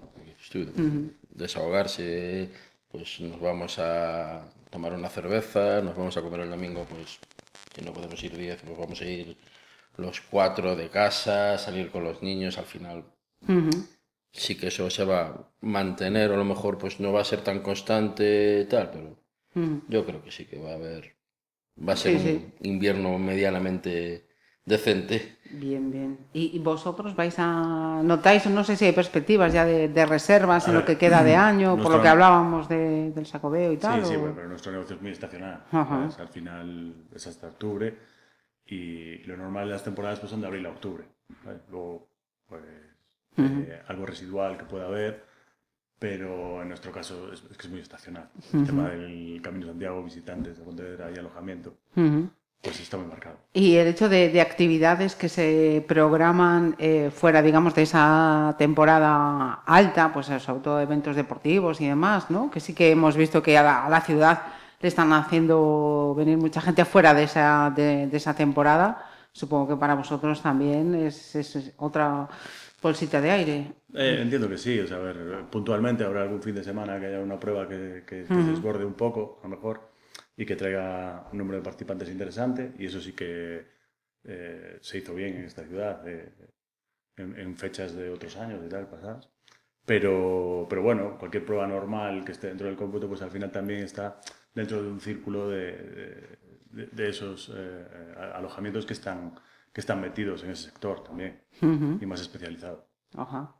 desahogarse. 1.29 2.49
Pues 2.89 3.19
nos 3.19 3.39
vamos 3.39 3.79
a 3.79 4.49
tomar 4.69 4.93
una 4.93 5.09
cerveza, 5.09 5.81
nos 5.81 5.95
vamos 5.95 6.15
a 6.15 6.21
comer 6.21 6.41
el 6.41 6.49
domingo, 6.49 6.85
pues 6.89 7.19
si 7.75 7.81
no 7.83 7.93
podemos 7.93 8.23
ir 8.23 8.35
10, 8.35 8.61
pues 8.63 8.77
vamos 8.77 9.01
a 9.01 9.05
ir 9.05 9.37
los 9.97 10.21
cuatro 10.21 10.75
de 10.75 10.89
casa, 10.89 11.57
salir 11.57 11.91
con 11.91 12.03
los 12.03 12.21
niños, 12.21 12.57
al 12.57 12.65
final 12.65 13.03
sí 14.31 14.55
que 14.55 14.67
eso 14.67 14.89
se 14.89 15.03
va 15.03 15.21
a 15.27 15.49
mantener, 15.61 16.31
o 16.31 16.35
a 16.35 16.37
lo 16.37 16.45
mejor 16.45 16.77
pues 16.77 16.99
no 16.99 17.11
va 17.11 17.21
a 17.21 17.25
ser 17.25 17.43
tan 17.43 17.59
constante 17.59 18.65
tal, 18.65 18.91
pero 18.91 19.19
yo 19.87 20.05
creo 20.05 20.23
que 20.23 20.31
sí 20.31 20.45
que 20.45 20.59
va 20.59 20.71
a 20.71 20.75
haber, 20.75 21.16
va 21.77 21.93
a 21.93 21.97
ser 21.97 22.15
un 22.15 22.53
invierno 22.61 23.17
medianamente 23.17 24.27
decente. 24.65 25.37
Bien, 25.49 25.89
bien. 25.89 26.17
¿Y, 26.33 26.59
vosotros 26.59 27.15
vais 27.15 27.35
a 27.39 28.01
notáis, 28.03 28.45
no 28.47 28.63
sé 28.63 28.75
si 28.75 28.85
hay 28.85 28.91
perspectivas 28.91 29.53
ya 29.53 29.65
de, 29.65 30.05
reservas 30.05 30.67
en 30.67 30.73
lo 30.73 30.85
que 30.85 30.97
queda 30.97 31.23
de 31.23 31.35
año, 31.51 31.77
por 31.77 31.91
lo 31.91 32.01
que 32.01 32.07
hablábamos 32.07 32.67
del 32.67 33.25
sacobeo 33.25 33.71
y 33.71 33.77
tal? 33.77 34.05
Sí, 34.05 34.13
sí, 34.13 34.19
pero 34.35 34.47
nuestro 34.49 34.71
negocio 34.71 34.97
es 34.97 35.01
muy 35.01 35.11
estacional. 35.11 35.63
Al 35.71 36.29
final 36.29 36.93
es 37.15 37.27
hasta 37.27 37.47
octubre 37.47 37.97
y 38.65 39.19
lo 39.19 39.37
normal 39.37 39.67
de 39.67 39.73
las 39.73 39.83
temporadas 39.83 40.19
pues 40.19 40.29
son 40.29 40.41
de 40.41 40.47
abril 40.47 40.65
a 40.65 40.69
octubre. 40.69 41.05
Luego, 41.69 42.09
pues, 42.47 42.61
eh, 43.37 43.81
algo 43.87 44.05
residual 44.05 44.57
que 44.57 44.65
pueda 44.65 44.87
haber, 44.87 45.26
pero 45.99 46.61
en 46.61 46.69
nuestro 46.69 46.91
caso 46.91 47.31
es, 47.33 47.41
que 47.41 47.67
es 47.67 47.69
muy 47.69 47.79
estacional. 47.79 48.29
El 48.53 48.65
tema 48.65 48.89
del 48.89 49.39
Camino 49.41 49.65
de 49.65 49.71
Santiago, 49.71 50.03
visitantes 50.03 50.57
de 50.57 50.63
Pontevedra 50.63 51.09
y 51.13 51.17
alojamiento, 51.17 51.73
pues 52.61 52.79
está 52.79 52.97
muy 52.97 53.07
marcado. 53.07 53.37
Y 53.53 53.75
el 53.75 53.87
hecho 53.87 54.09
de, 54.09 54.39
actividades 54.41 55.15
que 55.15 55.29
se 55.29 55.83
programan 55.87 56.75
eh, 56.77 57.11
fuera, 57.13 57.41
digamos, 57.41 57.73
de 57.75 57.83
esa 57.83 58.55
temporada 58.57 59.61
alta, 59.65 60.11
pues 60.13 60.27
sobre 60.27 60.61
todo 60.61 60.79
eventos 60.79 61.15
deportivos 61.15 61.81
y 61.81 61.87
demás, 61.87 62.29
¿no? 62.29 62.51
Que 62.51 62.59
sí 62.59 62.73
que 62.73 62.91
hemos 62.91 63.15
visto 63.15 63.41
que 63.41 63.57
a 63.57 63.89
la 63.89 64.01
ciudad 64.01 64.41
le 64.79 64.87
están 64.87 65.11
haciendo 65.13 66.13
venir 66.15 66.37
mucha 66.37 66.61
gente 66.61 66.85
fuera 66.85 67.13
de 67.13 67.23
esa, 67.23 67.71
de, 67.75 68.09
esa 68.11 68.33
temporada. 68.35 69.05
Supongo 69.31 69.69
que 69.69 69.75
para 69.75 69.95
vosotros 69.95 70.41
también 70.41 70.93
es, 70.95 71.35
es 71.35 71.73
otra 71.77 72.27
bolsita 72.81 73.21
de 73.21 73.31
aire. 73.31 73.73
Eh, 73.99 74.21
entiendo 74.21 74.47
que 74.47 74.59
sí, 74.59 74.79
o 74.79 74.85
sea, 74.85 74.97
a 74.97 74.99
ver, 74.99 75.45
puntualmente 75.49 76.03
habrá 76.03 76.21
algún 76.21 76.39
fin 76.39 76.53
de 76.53 76.63
semana 76.63 76.99
que 76.99 77.07
haya 77.07 77.19
una 77.19 77.39
prueba 77.39 77.67
que, 77.67 78.03
que, 78.05 78.27
se 78.27 78.33
desborde 78.35 78.85
un 78.85 78.93
poco, 78.93 79.39
a 79.41 79.47
lo 79.47 79.55
mejor, 79.55 79.89
y 80.35 80.45
que 80.45 80.55
traiga 80.55 81.27
un 81.31 81.39
número 81.39 81.57
de 81.57 81.63
participantes 81.63 82.07
interesante, 82.09 82.73
y 82.77 82.85
eso 82.85 83.01
sí 83.01 83.13
que 83.13 83.65
eh, 84.23 84.77
se 84.81 84.99
hizo 84.99 85.15
bien 85.15 85.37
en 85.37 85.45
esta 85.45 85.63
ciudad, 85.63 86.07
eh, 86.07 86.31
en, 87.15 87.39
en, 87.39 87.57
fechas 87.57 87.95
de 87.95 88.11
otros 88.11 88.37
años 88.37 88.61
y 88.63 88.69
tal, 88.69 88.87
pasadas. 88.87 89.29
Pero, 89.83 90.67
pero 90.69 90.83
bueno, 90.83 91.17
cualquier 91.17 91.43
prueba 91.43 91.65
normal 91.65 92.23
que 92.23 92.33
esté 92.33 92.47
dentro 92.49 92.67
del 92.67 92.75
cómputo, 92.75 93.07
pues 93.07 93.23
al 93.23 93.31
final 93.31 93.51
también 93.51 93.79
está 93.79 94.21
dentro 94.53 94.83
de 94.83 94.89
un 94.89 94.99
círculo 94.99 95.49
de, 95.49 96.37
de, 96.69 97.09
esos 97.09 97.51
eh, 97.55 97.85
alojamientos 98.35 98.85
que 98.85 98.93
están, 98.93 99.33
que 99.73 99.81
están 99.81 100.01
metidos 100.01 100.43
en 100.43 100.51
ese 100.51 100.65
sector 100.65 101.03
también 101.03 101.41
y 101.61 102.05
más 102.05 102.21
especializado. 102.21 102.87
Ajá. 103.15 103.55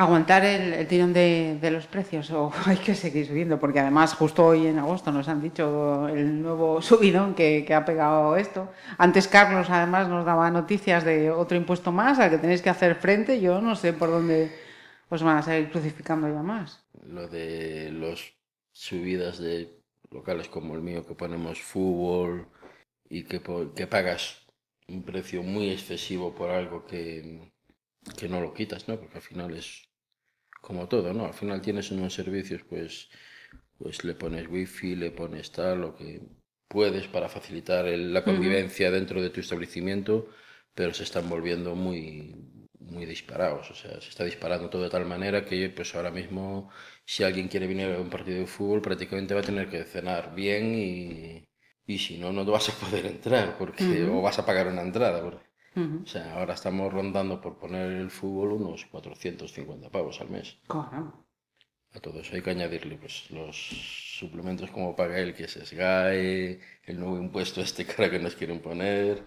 ¿Aguantar 0.00 0.46
el, 0.46 0.86
tirón 0.86 1.12
de, 1.12 1.58
de, 1.60 1.70
los 1.70 1.86
precios 1.86 2.30
o 2.30 2.50
hay 2.64 2.78
que 2.78 2.94
seguir 2.94 3.26
subiendo? 3.26 3.60
Porque 3.60 3.80
además 3.80 4.14
justo 4.14 4.46
hoy 4.46 4.66
en 4.66 4.78
agosto 4.78 5.12
nos 5.12 5.28
han 5.28 5.42
dicho 5.42 6.08
el 6.08 6.40
nuevo 6.40 6.80
subidón 6.90 7.34
que, 7.34 7.66
que, 7.66 7.74
ha 7.74 7.84
pegado 7.84 8.34
esto. 8.36 8.72
Antes 8.96 9.28
Carlos 9.28 9.68
además 9.68 10.08
nos 10.08 10.24
daba 10.24 10.50
noticias 10.50 11.04
de 11.04 11.30
otro 11.30 11.54
impuesto 11.54 11.92
más 11.92 12.18
al 12.18 12.30
que 12.30 12.38
tenéis 12.38 12.62
que 12.62 12.70
hacer 12.70 12.94
frente. 12.94 13.42
Yo 13.42 13.60
no 13.60 13.76
sé 13.76 13.92
por 13.92 14.08
dónde 14.08 14.50
os 15.10 15.22
van 15.22 15.36
a 15.36 15.42
seguir 15.42 15.70
crucificando 15.70 16.28
ya 16.28 16.42
más. 16.42 16.82
Lo 17.04 17.28
de 17.28 17.90
los 17.92 18.32
subidas 18.72 19.38
de 19.38 19.82
locales 20.10 20.48
como 20.48 20.76
el 20.76 20.80
mío 20.80 21.06
que 21.06 21.14
ponemos 21.14 21.60
fútbol 21.60 22.48
y 23.10 23.24
que, 23.24 23.42
que 23.76 23.86
pagas 23.86 24.46
un 24.88 25.02
precio 25.02 25.42
muy 25.42 25.68
excesivo 25.68 26.34
por 26.34 26.48
algo 26.48 26.86
que, 26.86 27.52
que 28.16 28.30
no 28.30 28.40
lo 28.40 28.54
quitas, 28.54 28.88
¿no? 28.88 28.98
Porque 28.98 29.18
al 29.18 29.22
final 29.22 29.54
es 29.54 29.89
como 30.60 30.88
todo, 30.88 31.12
¿no? 31.14 31.26
Al 31.26 31.34
final 31.34 31.60
tienes 31.62 31.90
unos 31.90 32.14
servicios, 32.14 32.62
pues, 32.68 33.08
pues 33.78 34.04
le 34.04 34.14
pones 34.14 34.48
wifi, 34.48 34.96
le 34.96 35.10
pones 35.10 35.50
tal, 35.52 35.80
lo 35.80 35.94
que 35.96 36.20
puedes 36.68 37.08
para 37.08 37.28
facilitar 37.28 37.86
la 37.86 38.24
convivencia 38.24 38.90
dentro 38.90 39.20
de 39.22 39.30
tu 39.30 39.40
establecimiento, 39.40 40.28
pero 40.74 40.94
se 40.94 41.04
están 41.04 41.28
volviendo 41.28 41.74
muy, 41.74 42.34
muy 42.80 43.06
disparados. 43.06 43.70
O 43.70 43.74
sea, 43.74 44.00
se 44.00 44.08
está 44.10 44.24
disparando 44.24 44.70
todo 44.70 44.82
de 44.82 44.90
tal 44.90 45.06
manera 45.06 45.44
que 45.44 45.70
pues 45.70 45.94
ahora 45.94 46.10
mismo 46.10 46.70
si 47.04 47.24
alguien 47.24 47.48
quiere 47.48 47.66
venir 47.66 47.88
a 47.92 48.00
un 48.00 48.10
partido 48.10 48.38
de 48.40 48.46
fútbol 48.46 48.82
prácticamente 48.82 49.34
va 49.34 49.40
a 49.40 49.44
tener 49.44 49.68
que 49.68 49.84
cenar 49.84 50.34
bien 50.34 50.74
y, 50.74 51.44
y 51.86 51.98
si 51.98 52.18
no, 52.18 52.32
no 52.32 52.44
vas 52.44 52.68
a 52.68 52.72
poder 52.80 53.06
entrar 53.06 53.56
porque, 53.58 54.04
o 54.04 54.22
vas 54.22 54.38
a 54.38 54.46
pagar 54.46 54.68
una 54.68 54.82
entrada. 54.82 55.20
O 55.76 56.06
sea, 56.06 56.34
ahora 56.34 56.54
estamos 56.54 56.92
rondando 56.92 57.40
por 57.40 57.56
poner 57.56 57.92
el 57.92 58.10
fútbol 58.10 58.52
unos 58.52 58.86
450 58.86 59.88
pavos 59.90 60.20
al 60.20 60.30
mes. 60.30 60.58
A 60.68 62.00
todo 62.00 62.20
eso 62.20 62.34
hay 62.34 62.42
que 62.42 62.50
añadirle 62.50 62.96
pues, 62.96 63.30
los 63.30 63.56
suplementos 63.56 64.70
como 64.70 64.94
paga 64.94 65.18
él, 65.18 65.34
que 65.34 65.44
es 65.44 65.52
SGAE, 65.52 66.60
el 66.84 66.98
nuevo 66.98 67.18
impuesto 67.18 67.60
este 67.60 67.84
cara 67.86 68.10
que 68.10 68.18
nos 68.18 68.34
quieren 68.34 68.60
poner 68.60 69.24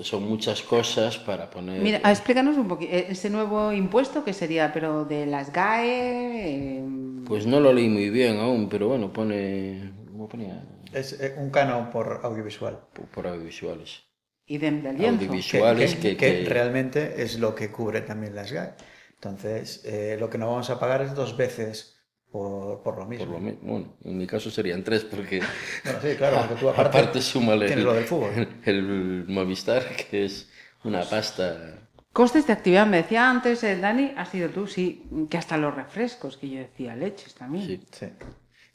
son 0.00 0.28
muchas 0.28 0.62
cosas 0.62 1.18
para 1.18 1.50
poner... 1.50 1.80
Mira, 1.80 1.98
explícanos 1.98 2.56
un 2.56 2.68
poquito, 2.68 2.92
e-, 2.92 3.12
ese 3.12 3.30
nuevo 3.30 3.72
impuesto 3.72 4.24
que 4.24 4.32
sería, 4.32 4.72
pero 4.72 5.04
de 5.04 5.26
las 5.26 5.52
GAE... 5.52 6.78
Em, 6.78 7.24
pues 7.24 7.46
no 7.46 7.60
lo 7.60 7.72
leí 7.72 7.88
muy 7.88 8.10
bien 8.10 8.38
aún, 8.38 8.68
pero 8.68 8.88
bueno, 8.88 9.12
pone... 9.12 9.92
¿Cómo 10.10 10.28
ponía? 10.28 10.64
Es 10.92 11.20
eh, 11.20 11.34
un 11.36 11.50
canon 11.50 11.90
por 11.90 12.20
audiovisual. 12.22 12.80
Por, 13.12 13.26
audiovisuales. 13.26 14.04
Y 14.46 14.58
de, 14.58 14.68
Audiovisuales 15.08 15.94
que, 15.96 16.16
que, 16.16 16.44
realmente 16.46 17.22
es 17.22 17.38
lo 17.38 17.54
que 17.54 17.70
cubre 17.70 18.02
también 18.02 18.34
las 18.34 18.52
GAE. 18.52 18.74
Entonces, 19.14 19.82
eh, 19.86 20.16
lo 20.20 20.28
que 20.28 20.36
no 20.36 20.48
vamos 20.48 20.68
a 20.68 20.78
pagar 20.78 21.00
es 21.00 21.14
dos 21.14 21.36
veces 21.36 21.94
por, 22.30 22.98
lo 22.98 23.06
mismo. 23.06 23.38
Bueno, 23.62 23.96
en 24.02 24.18
mi 24.18 24.26
caso 24.26 24.50
serían 24.50 24.82
tres, 24.82 25.04
porque. 25.04 25.40
Bueno, 25.84 25.98
sí, 26.02 26.16
claro, 26.16 26.38
porque 26.40 26.54
tú 26.60 26.68
aparte, 26.70 26.98
aparte 26.98 27.22
súmale 27.22 27.66
tienes 27.66 27.84
lo 27.84 27.94
del 27.94 28.04
fútbol. 28.04 28.48
El, 28.64 29.24
Movistar, 29.28 29.84
que 30.10 30.24
es 30.24 30.50
una 30.82 31.02
pasta. 31.02 31.78
Costes 32.12 32.46
de 32.46 32.52
actividad, 32.52 32.86
me 32.86 32.98
decía 32.98 33.30
antes 33.30 33.62
eh, 33.64 33.78
Dani, 33.78 34.12
ha 34.16 34.26
sido 34.26 34.50
tú, 34.50 34.66
sí, 34.66 35.08
que 35.30 35.38
hasta 35.38 35.56
los 35.56 35.74
refrescos, 35.74 36.36
que 36.36 36.50
yo 36.50 36.58
decía, 36.58 36.94
leches 36.96 37.34
también. 37.34 37.66
Sí. 37.66 37.80
sí. 37.92 38.06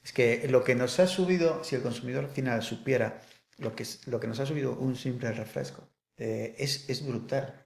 Es 0.04 0.14
que 0.14 0.48
lo 0.50 0.64
que 0.64 0.76
nos 0.76 1.00
ha 1.00 1.08
subido, 1.08 1.64
si 1.64 1.76
el 1.76 1.82
consumidor 1.82 2.30
final 2.30 2.64
supiera 2.64 3.22
lo 3.60 3.76
que, 3.76 3.86
lo 4.08 4.20
que 4.20 4.28
nos 4.28 4.40
ha 4.40 4.46
subido 4.46 4.74
un 4.74 4.96
simple 4.96 5.32
refresco, 5.32 5.88
eh, 6.18 6.56
es, 6.58 6.90
es 6.90 7.06
brutal. 7.06 7.66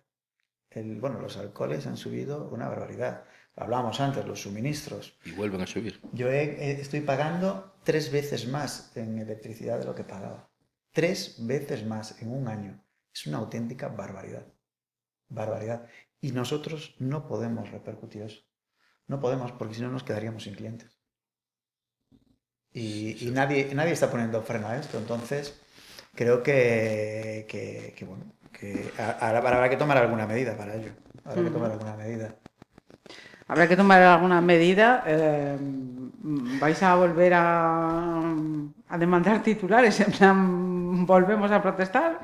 El, 0.69 0.99
bueno, 0.99 1.19
los 1.19 1.37
alcoholes 1.37 1.85
han 1.87 1.97
subido 1.97 2.49
una 2.49 2.67
barbaridad 2.67 3.25
hablábamos 3.55 3.99
antes, 3.99 4.25
los 4.25 4.41
suministros. 4.41 5.17
Y 5.25 5.31
vuelven 5.31 5.61
a 5.61 5.67
subir. 5.67 5.99
Yo 6.11 6.29
estoy 6.29 7.01
pagando 7.01 7.75
tres 7.83 8.11
veces 8.11 8.47
más 8.47 8.95
en 8.95 9.19
electricidad 9.19 9.79
de 9.79 9.85
lo 9.85 9.95
que 9.95 10.03
pagaba. 10.03 10.49
Tres 10.91 11.35
veces 11.39 11.85
más 11.85 12.21
en 12.21 12.31
un 12.31 12.47
año. 12.47 12.83
Es 13.13 13.27
una 13.27 13.39
auténtica 13.39 13.89
barbaridad. 13.89 14.45
Barbaridad. 15.29 15.87
Y 16.21 16.31
nosotros 16.31 16.95
no 16.99 17.27
podemos 17.27 17.71
repercutir 17.71 18.23
eso. 18.23 18.41
No 19.07 19.19
podemos, 19.19 19.51
porque 19.51 19.75
si 19.75 19.81
no 19.81 19.89
nos 19.89 20.03
quedaríamos 20.03 20.43
sin 20.43 20.55
clientes. 20.55 20.99
Y, 22.71 23.29
nadie, 23.31 23.73
nadie 23.75 23.91
está 23.91 24.09
poniendo 24.09 24.41
freno 24.41 24.67
a 24.67 24.77
esto. 24.77 24.97
Entonces, 24.97 25.61
creo 26.15 26.43
que, 26.43 27.45
que, 27.47 28.05
bueno, 28.05 28.25
que 28.51 28.91
habrá 28.97 29.69
que 29.69 29.77
tomar 29.77 29.97
alguna 29.97 30.27
medida 30.27 30.55
para 30.55 30.75
ello. 30.75 30.91
Habrá 31.25 31.43
que 31.43 31.49
tomar 31.49 31.71
alguna 31.71 31.95
medida. 31.95 32.35
Habrá 33.47 33.67
que 33.67 33.75
tomar 33.75 34.01
alguna 34.01 34.41
medida. 34.41 35.03
Eh, 35.05 35.57
¿Vais 35.59 36.81
a 36.81 36.95
volver 36.95 37.33
a, 37.33 38.21
a 38.89 38.97
demandar 38.97 39.43
titulares? 39.43 39.99
En 39.99 40.11
plan, 40.11 41.05
¿volvemos 41.05 41.51
a 41.51 41.61
protestar? 41.61 42.19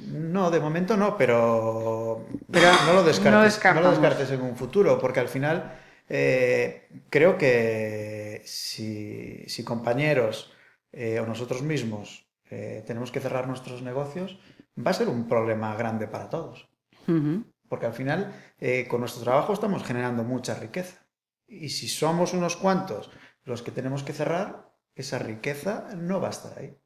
No, 0.00 0.50
de 0.50 0.60
momento 0.60 0.96
no, 0.96 1.16
pero, 1.16 2.26
pero 2.50 2.68
no, 2.86 2.92
lo 2.94 3.02
descartes, 3.04 3.62
no, 3.74 3.80
lo 3.80 3.90
descartes 3.90 4.30
en 4.30 4.42
un 4.42 4.56
futuro, 4.56 4.98
porque 4.98 5.20
al 5.20 5.28
final 5.28 5.72
eh, 6.08 6.88
creo 7.08 7.38
que 7.38 8.42
si, 8.44 9.46
compañeros 9.64 10.52
eh, 10.92 11.18
o 11.18 11.26
nosotros 11.26 11.62
mismos 11.62 12.25
eh, 12.50 12.84
tenemos 12.86 13.10
que 13.10 13.20
cerrar 13.20 13.46
nuestros 13.46 13.82
negocios, 13.82 14.38
va 14.78 14.90
a 14.90 14.94
ser 14.94 15.08
un 15.08 15.28
problema 15.28 15.74
grande 15.76 16.06
para 16.06 16.28
todos. 16.28 16.68
Porque 17.68 17.86
al 17.86 17.92
final, 17.92 18.32
con 18.88 19.00
nuestro 19.00 19.22
trabajo 19.22 19.52
estamos 19.52 19.84
generando 19.84 20.24
mucha 20.24 20.54
riqueza. 20.54 21.06
Y 21.46 21.68
si 21.68 21.88
somos 21.88 22.32
unos 22.32 22.56
cuantos 22.56 23.10
los 23.44 23.62
que 23.62 23.70
tenemos 23.70 24.02
que 24.02 24.12
cerrar, 24.12 24.72
esa 24.96 25.18
riqueza 25.18 25.88
no 25.96 26.20
va 26.20 26.28
a 26.28 26.30
estar 26.30 26.58
ahí. 26.58 26.76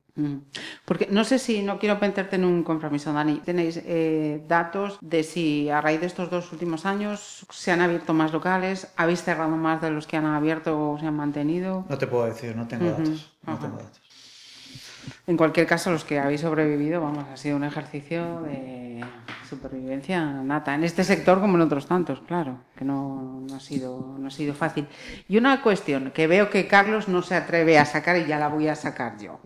Porque 0.84 1.08
no 1.10 1.24
sé 1.24 1.38
si, 1.38 1.62
no 1.62 1.78
quiero 1.78 1.98
meterte 1.98 2.36
en 2.36 2.44
un 2.44 2.62
compromiso, 2.62 3.12
Dani, 3.12 3.40
¿tenéis 3.40 3.80
eh, 3.84 4.44
datos 4.46 4.98
de 5.00 5.22
si 5.22 5.70
a 5.70 5.80
raíz 5.80 6.00
de 6.00 6.06
estos 6.06 6.30
dos 6.30 6.52
últimos 6.52 6.84
años 6.84 7.46
se 7.50 7.70
han 7.70 7.80
abierto 7.80 8.12
más 8.12 8.32
locales? 8.32 8.92
¿Habéis 8.96 9.22
cerrado 9.22 9.56
más 9.56 9.80
de 9.80 9.90
los 9.90 10.06
que 10.06 10.16
han 10.16 10.26
abierto 10.26 10.90
o 10.90 10.98
se 10.98 11.06
han 11.06 11.16
mantenido? 11.16 11.86
No 11.88 11.96
te 11.96 12.06
puedo 12.06 12.26
decir, 12.26 12.56
no 12.56 12.66
tengo 12.66 12.86
datos. 12.86 13.32
No 13.46 13.58
tengo 13.58 13.76
datos. 13.76 14.02
En 15.26 15.36
cualquier 15.36 15.66
caso, 15.66 15.90
los 15.90 16.04
que 16.04 16.18
habéis 16.18 16.40
sobrevivido, 16.40 17.00
vamos, 17.00 17.24
ha 17.32 17.36
sido 17.36 17.56
un 17.56 17.64
ejercicio 17.64 18.42
de 18.42 19.04
supervivencia 19.48 20.24
nata, 20.24 20.74
en 20.74 20.84
este 20.84 21.02
sector 21.04 21.40
como 21.40 21.56
en 21.56 21.62
otros 21.62 21.86
tantos, 21.86 22.20
claro, 22.20 22.58
que 22.76 22.84
no, 22.84 23.46
ha 23.54 23.60
sido, 23.60 24.16
no 24.18 24.28
ha 24.28 24.30
sido 24.30 24.54
fácil. 24.54 24.86
Y 25.28 25.36
una 25.38 25.62
cuestión 25.62 26.12
que 26.12 26.26
veo 26.26 26.50
que 26.50 26.66
Carlos 26.66 27.08
no 27.08 27.22
se 27.22 27.34
atreve 27.34 27.78
a 27.78 27.84
sacar 27.84 28.16
y 28.16 28.26
ya 28.26 28.38
la 28.38 28.48
voy 28.48 28.68
a 28.68 28.76
sacar 28.76 29.18
yo. 29.18 29.40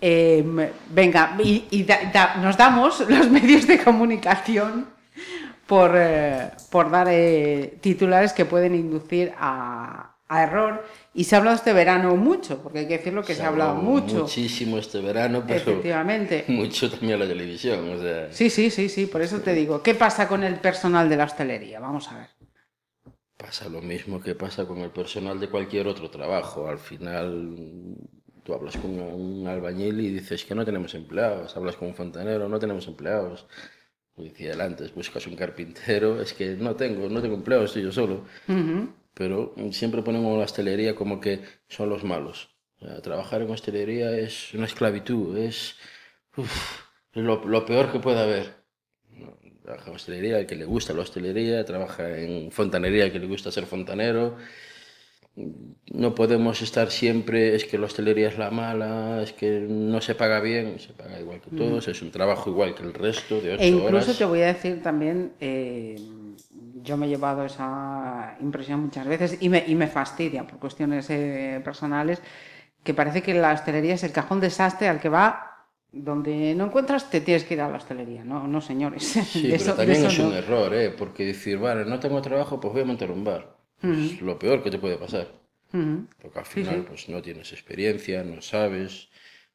Em, 0.00 0.68
venga, 0.90 1.36
y, 1.42 1.86
nos 2.40 2.56
damos 2.56 3.08
los 3.08 3.30
medios 3.38 3.66
de 3.66 3.82
comunicación 3.82 4.86
por, 5.66 5.92
eh, 5.94 6.50
por 6.70 6.90
dar 6.90 7.08
eh, 7.10 7.78
titulares 7.80 8.32
que 8.32 8.44
pueden 8.44 8.74
inducir 8.74 9.32
a, 9.38 10.13
error. 10.30 10.84
Y 11.12 11.24
se 11.24 11.34
ha 11.34 11.38
hablado 11.38 11.56
este 11.56 11.72
verano 11.72 12.16
mucho, 12.16 12.62
porque 12.62 12.80
hay 12.80 12.88
que 12.88 12.98
decirlo 12.98 13.22
que 13.22 13.34
se, 13.34 13.42
ha 13.42 13.48
hablado 13.48 13.76
mucho. 13.76 14.22
Muchísimo 14.22 14.78
este 14.78 15.00
verano, 15.00 15.44
pero 15.46 15.60
Efectivamente. 15.60 16.44
mucho 16.48 16.90
también 16.90 17.18
la 17.18 17.26
televisión. 17.26 17.98
Sí, 18.30 18.50
sí, 18.50 18.70
sí, 18.70 18.88
sí, 18.88 19.06
por 19.06 19.22
eso 19.22 19.40
te 19.40 19.54
digo. 19.54 19.82
¿Qué 19.82 19.94
pasa 19.94 20.28
con 20.28 20.42
el 20.44 20.56
personal 20.56 21.08
de 21.08 21.16
la 21.16 21.24
hostelería? 21.24 21.80
Vamos 21.80 22.08
a 22.08 22.18
ver. 22.18 22.28
Pasa 23.36 23.68
lo 23.68 23.82
mismo 23.82 24.20
que 24.20 24.34
pasa 24.34 24.64
con 24.66 24.78
el 24.78 24.90
personal 24.90 25.38
de 25.38 25.48
cualquier 25.48 25.86
otro 25.86 26.08
trabajo. 26.08 26.68
Al 26.68 26.78
final 26.78 27.96
Tú 28.44 28.52
hablas 28.52 28.76
con 28.76 28.90
un 29.00 29.46
albañil 29.46 30.00
y 30.00 30.10
dices 30.10 30.44
que 30.44 30.54
no 30.54 30.66
tenemos 30.66 30.94
empleados, 30.94 31.56
hablas 31.56 31.76
con 31.76 31.88
un 31.88 31.94
fontanero, 31.94 32.46
no 32.46 32.58
tenemos 32.58 32.86
empleados. 32.86 33.46
Como 34.14 34.28
decía 34.28 34.52
antes, 34.62 34.94
buscas 34.94 35.26
un 35.26 35.34
carpintero, 35.34 36.20
es 36.20 36.34
que 36.34 36.54
no 36.54 36.76
tengo, 36.76 37.08
no 37.08 37.22
tengo 37.22 37.36
empleados, 37.36 37.70
estoy 37.70 37.84
yo 37.84 37.92
solo. 37.92 38.26
Pero 39.14 39.54
siempre 39.70 40.02
ponemos 40.02 40.36
la 40.36 40.44
hostelería 40.44 40.94
como 40.94 41.20
que 41.20 41.40
son 41.68 41.88
los 41.88 42.04
malos. 42.04 42.50
trabajar 43.02 43.42
en 43.42 43.50
hostelería 43.50 44.16
es 44.18 44.52
una 44.54 44.66
esclavitud, 44.66 45.38
es 45.38 45.76
lo, 47.12 47.44
lo, 47.44 47.64
peor 47.64 47.92
que 47.92 48.00
puede 48.00 48.20
haber. 48.20 48.64
Trabaja 49.62 49.88
en 49.88 49.96
hostelería 49.96 50.38
el 50.40 50.46
que 50.46 50.56
le 50.56 50.64
gusta 50.64 50.92
la 50.92 51.02
hostelería, 51.02 51.64
trabaja 51.64 52.18
en 52.18 52.50
fontanería 52.50 53.04
el 53.04 53.12
que 53.12 53.20
le 53.20 53.26
gusta 53.26 53.50
ser 53.50 53.66
fontanero 53.66 54.36
no 55.36 56.14
podemos 56.14 56.62
estar 56.62 56.90
siempre, 56.90 57.56
es 57.56 57.64
que 57.64 57.76
la 57.76 57.86
hostelería 57.86 58.28
es 58.28 58.38
la 58.38 58.50
mala, 58.50 59.20
es 59.22 59.32
que 59.32 59.66
no 59.68 60.00
se 60.00 60.14
paga 60.14 60.40
bien, 60.40 60.78
se 60.78 60.92
paga 60.92 61.18
igual 61.20 61.40
que 61.40 61.56
todos, 61.56 61.88
es 61.88 62.02
un 62.02 62.10
trabajo 62.10 62.50
igual 62.50 62.74
que 62.74 62.84
el 62.84 62.94
resto 62.94 63.40
de 63.40 63.54
ocho 63.54 63.62
e 63.62 63.68
incluso 63.68 64.14
te 64.14 64.24
voy 64.24 64.42
a 64.42 64.46
decir 64.46 64.80
también, 64.82 65.32
eh, 65.40 65.96
yo 66.84 66.96
me 66.96 67.06
he 67.06 67.08
llevado 67.08 67.44
esa 67.44 68.36
impresión 68.40 68.80
muchas 68.80 69.06
veces 69.06 69.38
y 69.40 69.48
me, 69.48 69.64
y 69.66 69.74
me 69.74 69.88
fastidia 69.88 70.46
por 70.46 70.58
cuestiones 70.58 71.08
eh, 71.10 71.60
personales, 71.64 72.20
que 72.82 72.94
parece 72.94 73.22
que 73.22 73.34
la 73.34 73.52
hostelería 73.52 73.94
es 73.94 74.04
el 74.04 74.12
cajón 74.12 74.40
desastre 74.40 74.88
al 74.88 75.00
que 75.00 75.08
va 75.08 75.50
donde 75.90 76.54
no 76.54 76.66
encuentras, 76.66 77.08
te 77.08 77.20
tienes 77.20 77.44
que 77.44 77.54
ir 77.54 77.60
a 77.60 77.68
la 77.68 77.76
hostelería. 77.76 78.24
No, 78.24 78.46
no 78.48 78.60
señores. 78.60 79.04
Sí, 79.04 79.48
pero 79.58 79.74
también 79.74 80.04
es 80.04 80.18
un 80.18 80.34
error, 80.34 80.74
¿eh? 80.74 80.90
porque 80.90 81.24
decir, 81.24 81.58
vale, 81.58 81.84
no 81.84 82.00
tengo 82.00 82.20
trabajo, 82.20 82.60
pues 82.60 82.72
voy 82.72 82.82
a 82.82 82.86
montar 82.86 83.10
un 83.10 83.24
bar 83.24 83.54
pues 83.80 84.20
lo 84.22 84.38
peor 84.38 84.62
que 84.62 84.70
te 84.70 84.78
puede 84.78 84.96
pasar. 84.96 85.28
Porque 86.22 86.38
al 86.38 86.46
final 86.46 86.84
pues 86.84 87.08
no 87.08 87.20
tienes 87.20 87.52
experiencia, 87.52 88.22
no 88.22 88.40
sabes, 88.40 89.08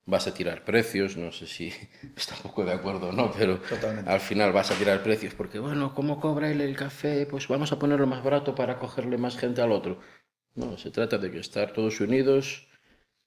vas 0.09 0.27
a 0.27 0.33
tirar 0.33 0.63
precios, 0.63 1.17
no 1.17 1.31
sé 1.31 1.47
si 1.47 1.73
está 2.15 2.35
un 2.35 2.41
poco 2.43 2.65
de 2.65 2.73
acuerdo 2.73 3.09
o 3.09 3.11
no, 3.11 3.31
pero 3.31 3.59
al 4.05 4.19
final 4.19 4.51
vas 4.51 4.71
a 4.71 4.75
tirar 4.75 5.03
precios 5.03 5.33
porque, 5.33 5.59
bueno, 5.59 5.93
¿cómo 5.93 6.19
cobra 6.19 6.49
él 6.51 6.61
el 6.61 6.75
café? 6.75 7.25
Pues 7.25 7.47
vamos 7.47 7.71
a 7.71 7.79
ponerlo 7.79 8.07
más 8.07 8.23
barato 8.23 8.55
para 8.55 8.77
cogerle 8.77 9.17
más 9.17 9.37
gente 9.37 9.61
al 9.61 9.71
otro. 9.71 9.99
No, 10.55 10.77
se 10.77 10.91
trata 10.91 11.17
de 11.17 11.31
que 11.31 11.39
estar 11.39 11.71
todos 11.71 11.99
unidos 12.01 12.67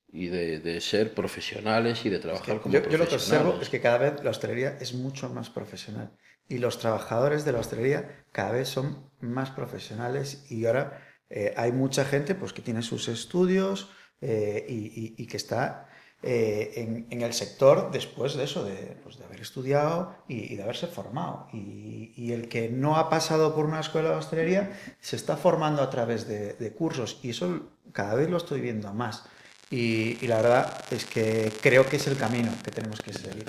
y 0.09 0.27
de, 0.29 0.81
ser 0.81 1.14
profesionales 1.14 2.05
y 2.05 2.11
de 2.11 2.18
trabajar 2.18 2.61
como 2.61 2.75
yo, 2.75 2.83
profesionales. 2.83 2.92
Yo 2.92 2.99
lo 2.99 3.09
que 3.09 3.14
observo 3.14 3.62
es 3.62 3.68
que 3.71 3.81
cada 3.81 3.99
vez 3.99 4.23
la 4.23 4.31
hostelería 4.31 4.77
es 4.81 4.92
mucho 4.92 5.31
más 5.31 5.49
profesional 5.49 6.12
y 6.49 6.59
los 6.59 6.79
trabajadores 6.79 7.45
de 7.45 7.53
la 7.53 7.61
hostelería 7.61 8.27
cada 8.31 8.53
vez 8.53 8.68
son 8.68 9.11
más 9.21 9.51
profesionales 9.51 10.45
y 10.51 10.66
ahora 10.66 11.01
eh, 11.31 11.55
hay 11.57 11.73
mucha 11.73 12.05
gente 12.05 12.35
pues, 12.35 12.53
que 12.53 12.61
tiene 12.61 12.83
sus 12.83 13.09
estudios 13.09 13.90
eh, 14.21 14.66
y, 14.68 15.27
que 15.27 15.37
está 15.37 15.88
eh, 16.22 17.06
en, 17.11 17.22
el 17.22 17.32
sector 17.32 17.90
después 17.90 18.35
de 18.35 18.44
eso, 18.44 18.64
de, 18.64 18.96
pues, 19.02 19.18
de 19.18 19.24
haber 19.24 19.40
estudiado 19.40 20.14
y, 20.28 20.54
de 20.54 20.62
haberse 20.62 20.87
formado. 20.87 21.48
Y, 21.52 22.32
el 22.32 22.48
que 22.48 22.68
no 22.68 22.96
ha 22.96 23.11
pasado 23.11 23.54
por 23.54 23.66
una 23.66 23.80
escuela 23.80 24.11
de 24.11 24.16
hostelería 24.16 24.70
se 25.00 25.16
está 25.16 25.37
formando 25.37 25.82
a 25.82 25.90
través 25.90 26.26
de, 26.26 26.54
de 26.54 26.72
cursos 26.72 27.18
y 27.22 27.30
eso 27.30 27.61
cada 27.92 28.14
vez 28.14 28.30
lo 28.30 28.37
estoy 28.37 28.61
viendo 28.61 28.92
más. 28.94 29.24
Y, 29.72 30.26
la 30.26 30.37
verdad 30.37 30.85
es 30.90 31.06
que 31.06 31.50
creo 31.62 31.88
que 31.88 31.96
es 31.96 32.06
el 32.06 32.18
camino 32.18 32.52
que 32.62 32.70
tenemos 32.70 33.00
que 33.00 33.14
seguir. 33.14 33.46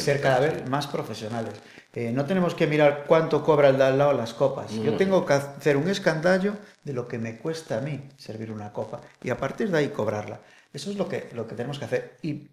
Ser 0.00 0.20
cada 0.20 0.40
vez 0.40 0.68
más 0.68 0.88
profesionales. 0.88 1.54
Eh, 1.92 2.10
no 2.12 2.26
tenemos 2.26 2.56
que 2.56 2.66
mirar 2.66 3.04
cuánto 3.06 3.44
cobra 3.44 3.68
el 3.68 3.78
de 3.78 3.84
al 3.84 3.98
lado 3.98 4.12
las 4.14 4.34
copas. 4.34 4.72
Yo 4.74 4.96
tengo 4.96 5.24
que 5.24 5.34
hacer 5.34 5.76
un 5.76 5.88
escandallo 5.88 6.54
de 6.82 6.92
lo 6.92 7.06
que 7.06 7.18
me 7.18 7.38
cuesta 7.38 7.78
a 7.78 7.80
mí 7.80 8.00
servir 8.16 8.50
una 8.50 8.72
copa 8.72 9.00
y 9.22 9.30
a 9.30 9.38
partir 9.38 9.70
de 9.70 9.78
ahí 9.78 9.88
cobrarla. 9.88 10.40
Eso 10.74 10.90
es 10.90 10.96
lo 10.98 11.08
que, 11.08 11.30
lo 11.32 11.46
que 11.46 11.54
tenemos 11.54 11.78
que 11.78 11.86
hacer. 11.86 12.18
Y 12.20 12.50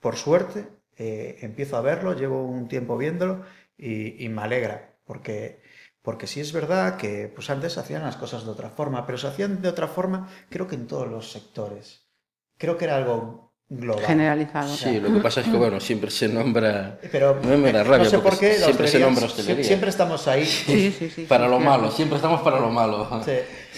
por 0.00 0.16
suerte 0.16 0.68
eh, 0.96 1.38
empiezo 1.40 1.76
a 1.76 1.80
verlo, 1.80 2.14
llevo 2.14 2.44
un 2.44 2.68
tiempo 2.68 2.98
viéndolo 2.98 3.44
y, 3.78 4.28
me 4.28 4.42
alegra. 4.42 4.98
Porque, 5.04 5.62
porque 6.02 6.26
sí 6.26 6.40
es 6.40 6.52
verdad 6.52 6.98
que 6.98 7.28
pues 7.34 7.48
antes 7.48 7.78
hacían 7.78 8.02
las 8.02 8.16
cosas 8.16 8.44
de 8.44 8.50
otra 8.50 8.70
forma, 8.70 9.06
pero 9.06 9.16
se 9.18 9.28
hacían 9.28 9.62
de 9.62 9.68
otra 9.68 9.88
forma 9.88 10.28
creo 10.50 10.66
que 10.66 10.74
en 10.76 10.86
todos 10.86 11.08
los 11.08 11.32
sectores 11.32 12.10
creo 12.58 12.76
que 12.76 12.84
era 12.84 12.96
algo 12.96 13.49
global. 13.70 14.04
Generalizado. 14.04 14.76
Sí, 14.76 15.00
lo 15.00 15.12
que 15.12 15.20
pasa 15.20 15.40
es 15.40 15.48
que, 15.48 15.56
bueno, 15.56 15.80
siempre 15.80 16.10
se 16.10 16.28
nombra... 16.28 16.98
Pero 17.10 17.40
no 17.42 17.56
me 17.56 17.72
da 17.72 17.82
rabia, 17.82 18.04
no 18.04 18.10
sé 18.10 18.18
por 18.18 18.38
qué, 18.38 18.54
siempre 18.54 18.88
se 18.88 18.98
nombra 18.98 19.24
hostelería. 19.24 19.64
Siempre 19.64 19.88
estamos 19.88 20.28
ahí. 20.28 20.44
Sí, 20.44 20.94
sí, 20.98 21.08
sí. 21.08 21.24
Para 21.24 21.48
lo 21.48 21.58
malo, 21.58 21.90
siempre 21.90 22.16
estamos 22.16 22.42
para 22.42 22.60
lo 22.60 22.70
malo. 22.70 23.08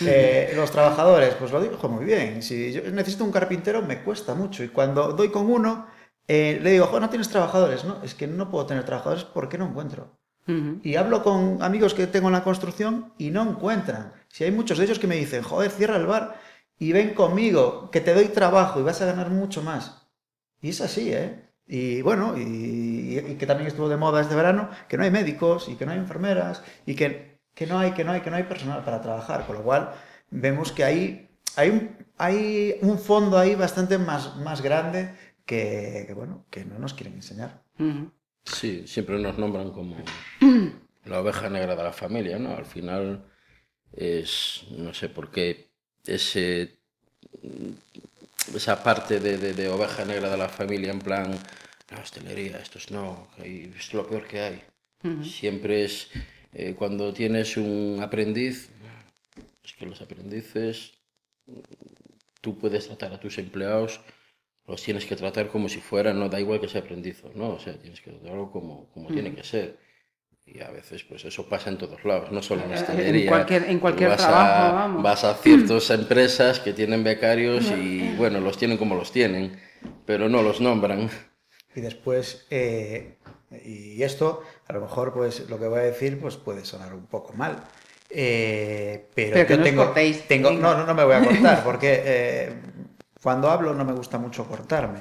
Eh, 0.01 0.53
los 0.57 0.71
trabajadores, 0.73 1.35
pues 1.35 1.53
lo 1.53 1.61
digo 1.61 1.77
muy 1.89 2.05
bien. 2.05 2.43
Si 2.43 2.73
yo 2.73 2.83
necesito 2.91 3.23
un 3.23 3.31
carpintero, 3.31 3.83
me 3.83 4.03
cuesta 4.03 4.35
mucho. 4.35 4.65
Y 4.65 4.69
cuando 4.69 5.13
doy 5.13 5.29
con 5.29 5.49
uno, 5.49 5.87
eh, 6.27 6.59
le 6.61 6.73
digo, 6.73 6.99
no 6.99 7.09
tienes 7.11 7.29
trabajadores. 7.29 7.85
No, 7.85 8.03
es 8.03 8.15
que 8.15 8.27
no 8.27 8.51
puedo 8.51 8.67
tener 8.67 8.85
trabajadores 8.85 9.25
porque 9.25 9.59
no 9.59 9.67
encuentro. 9.67 10.19
Y 10.83 10.97
hablo 10.97 11.23
con 11.23 11.63
amigos 11.63 11.95
que 11.95 12.09
tengo 12.09 12.27
en 12.27 12.33
la 12.33 12.43
construcción 12.43 13.13
y 13.17 13.31
no 13.31 13.43
encuentran. 13.43 14.13
Si 14.29 14.43
hay 14.43 14.51
muchos 14.51 14.77
de 14.77 14.85
ellos 14.85 14.99
que 14.99 15.07
me 15.07 15.15
dicen, 15.15 15.43
joder, 15.45 15.71
cierra 15.71 15.97
el 15.97 16.07
bar 16.07 16.35
y 16.83 16.93
ven 16.93 17.15
conmigo, 17.15 17.93
que 17.93 18.01
te 18.01 18.13
doy 18.13 18.27
trabajo 18.27 18.81
y 18.81 18.83
vas 18.83 19.01
a 19.01 19.07
ganar 19.07 19.31
mucho 19.31 19.63
más. 19.63 20.09
Y 20.61 20.71
es 20.71 20.81
así, 20.81 21.13
¿eh? 21.13 21.49
Y 21.65 22.03
bueno, 22.03 22.35
y, 22.37 23.37
que 23.39 23.47
también 23.47 23.69
estuvo 23.69 23.89
de 23.89 23.97
moda 23.97 24.21
este 24.21 24.35
verano, 24.35 24.69
que 24.89 24.97
no 24.97 25.05
hay 25.05 25.13
médicos 25.13 25.69
y 25.69 25.77
que 25.77 25.87
no 25.87 25.93
hay 25.93 25.99
enfermeras 25.99 26.65
y 26.85 26.97
que, 26.97 27.39
que, 27.55 27.69
no, 27.69 27.79
hay, 27.79 27.93
que, 27.93 28.03
no, 28.03 28.11
hay, 28.11 28.23
que 28.23 28.31
no 28.31 28.37
hay 28.37 28.43
personal 28.43 28.83
para 28.83 29.01
trabajar, 29.01 29.47
con 29.47 29.59
lo 29.59 29.63
cual 29.63 29.93
vemos 30.31 30.73
que 30.73 30.83
hay, 30.83 31.31
hay, 31.55 31.71
un, 31.71 31.97
hay 32.19 32.79
un 32.81 32.99
fondo 32.99 33.39
ahí 33.39 33.55
bastante 33.55 33.97
más, 33.97 34.37
más 34.39 34.61
grande 34.61 35.15
que, 35.47 36.13
bueno, 36.17 36.47
que 36.51 36.65
no 36.65 36.81
nos 36.81 36.95
quieren 36.95 37.15
enseñar. 37.15 37.63
Sí, 38.43 38.89
siempre 38.89 39.21
nos 39.21 39.39
nombran 39.39 39.71
como 39.71 39.99
la 41.05 41.21
oveja 41.21 41.49
negra 41.49 41.77
de 41.77 41.83
la 41.85 41.93
familia, 41.93 42.41
¿no? 42.41 42.57
Al 42.57 42.67
final 42.67 43.25
es, 43.93 44.65
no 44.73 44.93
sé 44.93 45.09
por 45.09 45.31
qué, 45.31 45.72
ese, 46.07 46.77
esa 48.55 48.83
parte 48.83 49.21
de, 49.21 49.37
de, 49.39 49.69
oveja 49.69 50.05
negra 50.05 50.31
de 50.31 50.37
la 50.37 50.49
familia 50.49 50.93
en 50.93 51.01
plan, 51.01 51.39
la 51.91 52.01
hostelería, 52.01 52.59
esto 52.59 52.79
es 52.79 52.91
no, 52.91 53.29
es 53.43 53.95
lo 53.95 54.07
peor 54.07 54.27
que 54.27 54.41
hay. 54.41 54.63
Siempre 55.25 55.85
es, 55.85 56.09
eh, 56.53 56.75
cuando 56.77 57.13
tienes 57.13 57.57
un 57.57 57.99
aprendiz, 58.01 58.71
es 59.65 59.73
que 59.73 59.87
los 59.87 60.01
aprendices, 60.01 60.93
tú 62.41 62.57
puedes 62.57 62.87
tratar 62.87 63.13
a 63.13 63.21
tus 63.21 63.39
empleados, 63.39 64.01
los 64.67 64.83
tienes 64.83 65.05
que 65.07 65.17
tratar 65.17 65.49
como 65.49 65.69
si 65.69 65.81
fueran, 65.81 66.21
no 66.21 66.29
da 66.29 66.41
igual 66.41 66.61
que 66.61 66.69
sea 66.69 66.83
aprendiz, 66.83 67.23
¿no? 67.35 67.55
O 67.55 67.59
sea, 67.59 67.75
tienes 67.79 68.01
que 68.01 68.13
tratarlo 68.13 68.51
como, 68.51 68.89
como 68.91 69.09
tiene 69.09 69.35
que 69.35 69.43
ser 69.43 69.77
y 70.45 70.61
a 70.61 70.71
veces 70.71 71.05
pues 71.05 71.25
eso 71.25 71.49
pasa 71.49 71.71
en 71.71 71.79
todos 71.79 72.05
lados, 72.05 72.33
no 72.33 72.43
solo 72.43 72.65
en 72.65 72.73
hostelería. 72.73 73.23
En 73.23 73.29
cualquier, 73.29 73.65
en 73.65 73.79
cualquier 73.79 74.11
vas 74.11 74.19
trabajo, 74.19 74.63
a, 74.63 74.73
vamos. 74.73 75.03
Vas 75.03 75.25
a 75.25 75.35
ciertas 75.35 75.91
empresas 75.91 76.59
que 76.61 76.73
tienen 76.73 77.05
becarios 77.05 77.71
y 77.71 78.15
bueno, 78.17 78.41
los 78.41 78.59
tienen 78.59 78.77
como 78.77 78.95
los 78.95 79.13
tienen, 79.13 79.59
pero 80.05 80.29
no 80.29 80.43
los 80.43 80.61
nombran. 80.61 81.09
Y 81.75 81.81
después, 81.81 82.47
eh, 82.51 83.19
y 83.65 84.03
esto, 84.03 84.43
a 84.69 84.73
lo 84.73 84.81
mejor 84.81 85.13
pues 85.15 85.49
lo 85.49 85.59
que 85.59 85.67
voy 85.69 85.79
a 85.79 85.85
decir 85.85 86.21
pues 86.21 86.37
puede 86.37 86.65
sonar 86.65 86.93
un 86.93 87.07
poco 87.07 87.33
mal. 87.35 87.63
Eh, 88.11 89.09
pero, 89.15 89.49
yo 89.49 89.57
no 89.57 89.63
tengo, 89.63 89.95
tengo 90.29 90.51
no, 90.51 90.77
no, 90.77 90.85
no 90.85 90.95
me 90.95 91.05
voy 91.05 91.15
a 91.15 91.25
cortar 91.25 91.65
porque 91.65 92.03
eh, 92.05 92.53
cuando 93.23 93.49
hablo 93.49 93.73
no 93.73 93.85
me 93.85 93.93
gusta 93.93 94.19
mucho 94.19 94.45
cortarme. 94.45 94.99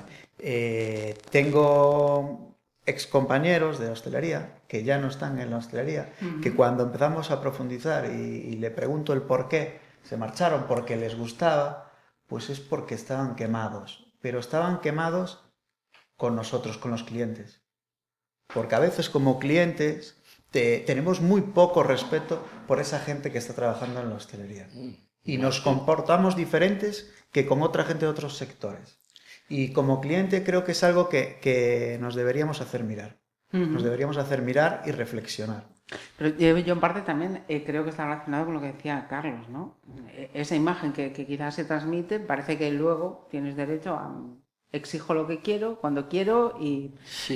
tengo 1.29 2.50
excompañeros 2.85 3.79
de 3.79 3.89
hostelería 3.89 4.61
que 4.67 4.83
ya 4.83 4.97
no 4.97 5.07
están 5.07 5.39
en 5.39 5.51
la 5.51 5.57
hostelería, 5.57 6.13
que 6.41 6.53
cuando 6.53 6.83
empezamos 6.83 7.29
a 7.29 7.41
profundizar 7.41 8.11
y, 8.11 8.55
le 8.55 8.71
pregunto 8.71 9.13
el 9.13 9.21
por 9.21 9.47
qué 9.49 9.79
se 10.03 10.17
marcharon, 10.17 10.65
porque 10.67 10.95
les 10.95 11.15
gustaba, 11.15 11.91
pues 12.27 12.49
es 12.49 12.59
porque 12.59 12.95
estaban 12.95 13.35
quemados, 13.35 14.11
pero 14.21 14.39
estaban 14.39 14.79
quemados 14.79 15.43
con 16.15 16.35
nosotros, 16.35 16.77
con 16.77 16.91
los 16.91 17.03
clientes. 17.03 17.61
Porque 18.53 18.75
a 18.75 18.79
veces 18.79 19.09
como 19.09 19.39
clientes 19.39 20.17
tenemos 20.51 21.21
muy 21.21 21.41
poco 21.41 21.83
respeto 21.83 22.43
por 22.67 22.79
esa 22.79 22.99
gente 22.99 23.31
que 23.31 23.37
está 23.37 23.53
trabajando 23.53 24.01
en 24.01 24.09
la 24.09 24.15
hostelería. 24.15 24.67
Mm. 24.73 24.95
Y 25.23 25.37
nos 25.37 25.61
comportamos 25.61 26.35
diferentes 26.35 27.13
que 27.31 27.45
con 27.45 27.61
otra 27.61 27.83
gente 27.83 28.05
de 28.05 28.11
otros 28.11 28.37
sectores. 28.37 29.00
Y 29.51 29.73
como 29.73 29.99
cliente 29.99 30.43
creo 30.43 30.63
que 30.63 30.71
es 30.71 30.83
algo 30.83 31.09
que, 31.09 31.97
nos 31.99 32.15
deberíamos 32.15 32.61
hacer 32.61 32.83
mirar. 32.83 33.19
Nos 33.51 33.83
deberíamos 33.83 34.15
hacer 34.15 34.41
mirar 34.41 34.81
y 34.85 34.91
reflexionar. 34.91 35.65
Pero 36.17 36.37
yo 36.37 36.73
en 36.73 36.79
parte 36.79 37.01
también 37.01 37.43
eh, 37.49 37.63
creo 37.65 37.83
que 37.83 37.89
está 37.89 38.05
relacionado 38.05 38.45
con 38.45 38.53
lo 38.53 38.61
que 38.61 38.71
decía 38.71 39.07
Carlos, 39.09 39.49
¿no? 39.49 39.77
E, 40.13 40.29
esa 40.33 40.55
imagen 40.55 40.93
que, 40.93 41.11
quizás 41.11 41.55
se 41.55 41.65
transmite, 41.65 42.21
parece 42.21 42.57
que 42.57 42.71
luego 42.71 43.27
tienes 43.29 43.57
derecho 43.57 43.95
a 43.95 44.15
exijo 44.71 45.13
lo 45.13 45.27
que 45.27 45.41
quiero, 45.41 45.81
cuando 45.81 46.07
quiero 46.07 46.57
y 46.57 46.91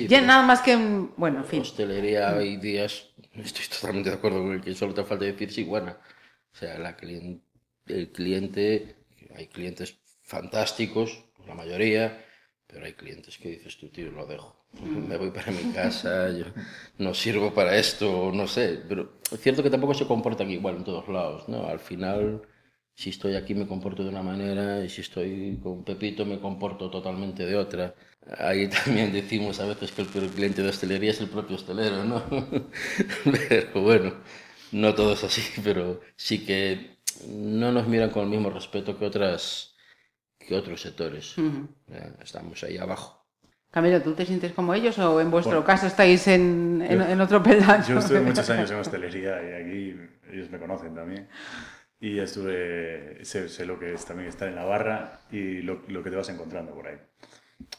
ya 0.08 0.22
nada 0.22 0.42
más 0.42 0.62
que, 0.62 0.74
bueno, 1.18 1.40
en 1.40 1.44
fin. 1.44 1.60
Hostelería 1.60 2.30
hay 2.30 2.56
días, 2.56 3.10
estoy 3.34 3.66
totalmente 3.66 4.08
de 4.08 4.16
acuerdo 4.16 4.38
con 4.38 4.52
el 4.52 4.62
que 4.62 4.74
solo 4.74 4.94
te 4.94 5.04
falta 5.04 5.26
decir 5.26 5.52
sí, 5.52 5.64
buena. 5.64 5.98
O 6.54 6.56
sea, 6.56 6.78
la 6.78 6.96
el 7.88 8.10
cliente, 8.10 8.96
hay 9.36 9.48
clientes 9.48 9.98
fantásticos, 10.22 11.25
la 11.46 11.54
mayoría, 11.54 12.24
pero 12.66 12.84
hay 12.84 12.94
clientes 12.94 13.38
que 13.38 13.50
dices 13.50 13.76
tú, 13.78 13.88
tío, 13.88 14.10
lo 14.10 14.26
dejo. 14.26 14.56
Mm. 14.80 15.08
Me 15.08 15.16
voy 15.16 15.30
para 15.30 15.52
mi 15.52 15.72
casa, 15.72 16.30
yo 16.30 16.44
no 16.98 17.14
sirvo 17.14 17.54
para 17.54 17.76
esto, 17.76 18.30
no 18.32 18.46
sé. 18.46 18.80
Pero 18.88 19.20
es 19.30 19.40
cierto 19.40 19.62
que 19.62 19.70
tampoco 19.70 19.94
se 19.94 20.06
comportan 20.06 20.50
igual 20.50 20.76
en 20.76 20.84
todos 20.84 21.08
lados, 21.08 21.48
¿no? 21.48 21.66
Al 21.66 21.78
final, 21.78 22.42
si 22.94 23.10
estoy 23.10 23.36
aquí 23.36 23.54
me 23.54 23.66
comporto 23.66 24.02
de 24.02 24.08
una 24.10 24.22
manera 24.22 24.84
y 24.84 24.88
si 24.88 25.02
estoy 25.02 25.58
con 25.62 25.84
Pepito 25.84 26.24
me 26.26 26.40
comporto 26.40 26.90
totalmente 26.90 27.46
de 27.46 27.56
otra. 27.56 27.94
Ahí 28.38 28.68
también 28.84 29.12
decimos 29.12 29.60
a 29.60 29.66
veces 29.66 29.92
que 29.92 30.02
el 30.02 30.08
peor 30.08 30.28
cliente 30.28 30.62
de 30.62 30.70
hostelería 30.70 31.10
es 31.10 31.20
el 31.20 31.28
propio 31.28 31.56
hostelero, 31.56 32.04
¿no? 32.04 32.22
pero 33.48 33.82
bueno, 33.82 34.14
no 34.72 34.94
todo 34.94 35.12
es 35.12 35.24
así, 35.24 35.42
pero 35.62 36.00
sí 36.16 36.44
que 36.44 36.96
no 37.28 37.72
nos 37.72 37.86
miran 37.86 38.10
con 38.10 38.24
el 38.24 38.30
mismo 38.30 38.50
respeto 38.50 38.98
que 38.98 39.06
otras 39.06 39.75
que 40.46 40.54
otros 40.54 40.80
sectores. 40.80 41.34
Estamos 42.22 42.62
ahí 42.64 42.78
abajo. 42.78 43.26
Camilo, 43.70 44.00
¿tú 44.00 44.14
te 44.14 44.24
sientes 44.24 44.52
como 44.52 44.72
ellos 44.72 44.98
o 44.98 45.20
en 45.20 45.30
vuestro 45.30 45.62
caso 45.64 45.86
estáis 45.86 46.26
en, 46.28 46.80
en, 46.80 47.20
otro 47.20 47.42
peldaño? 47.42 47.84
Yo 47.84 47.98
estuve 47.98 48.20
muchos 48.20 48.48
años 48.48 48.70
en 48.70 48.76
hostelería 48.80 49.42
y 49.42 49.52
aquí 49.52 50.00
ellos 50.32 50.50
me 50.50 50.58
conocen 50.58 50.94
también. 50.94 51.28
Y 52.00 52.18
estuve, 52.18 53.24
sé, 53.24 53.66
lo 53.66 53.78
que 53.78 53.94
es 53.94 54.04
también 54.04 54.28
estar 54.28 54.48
en 54.48 54.54
la 54.54 54.64
barra 54.64 55.20
y 55.30 55.62
lo, 55.62 55.82
lo, 55.88 56.02
que 56.02 56.10
te 56.10 56.16
vas 56.16 56.28
encontrando 56.28 56.74
por 56.74 56.86
ahí. 56.86 56.98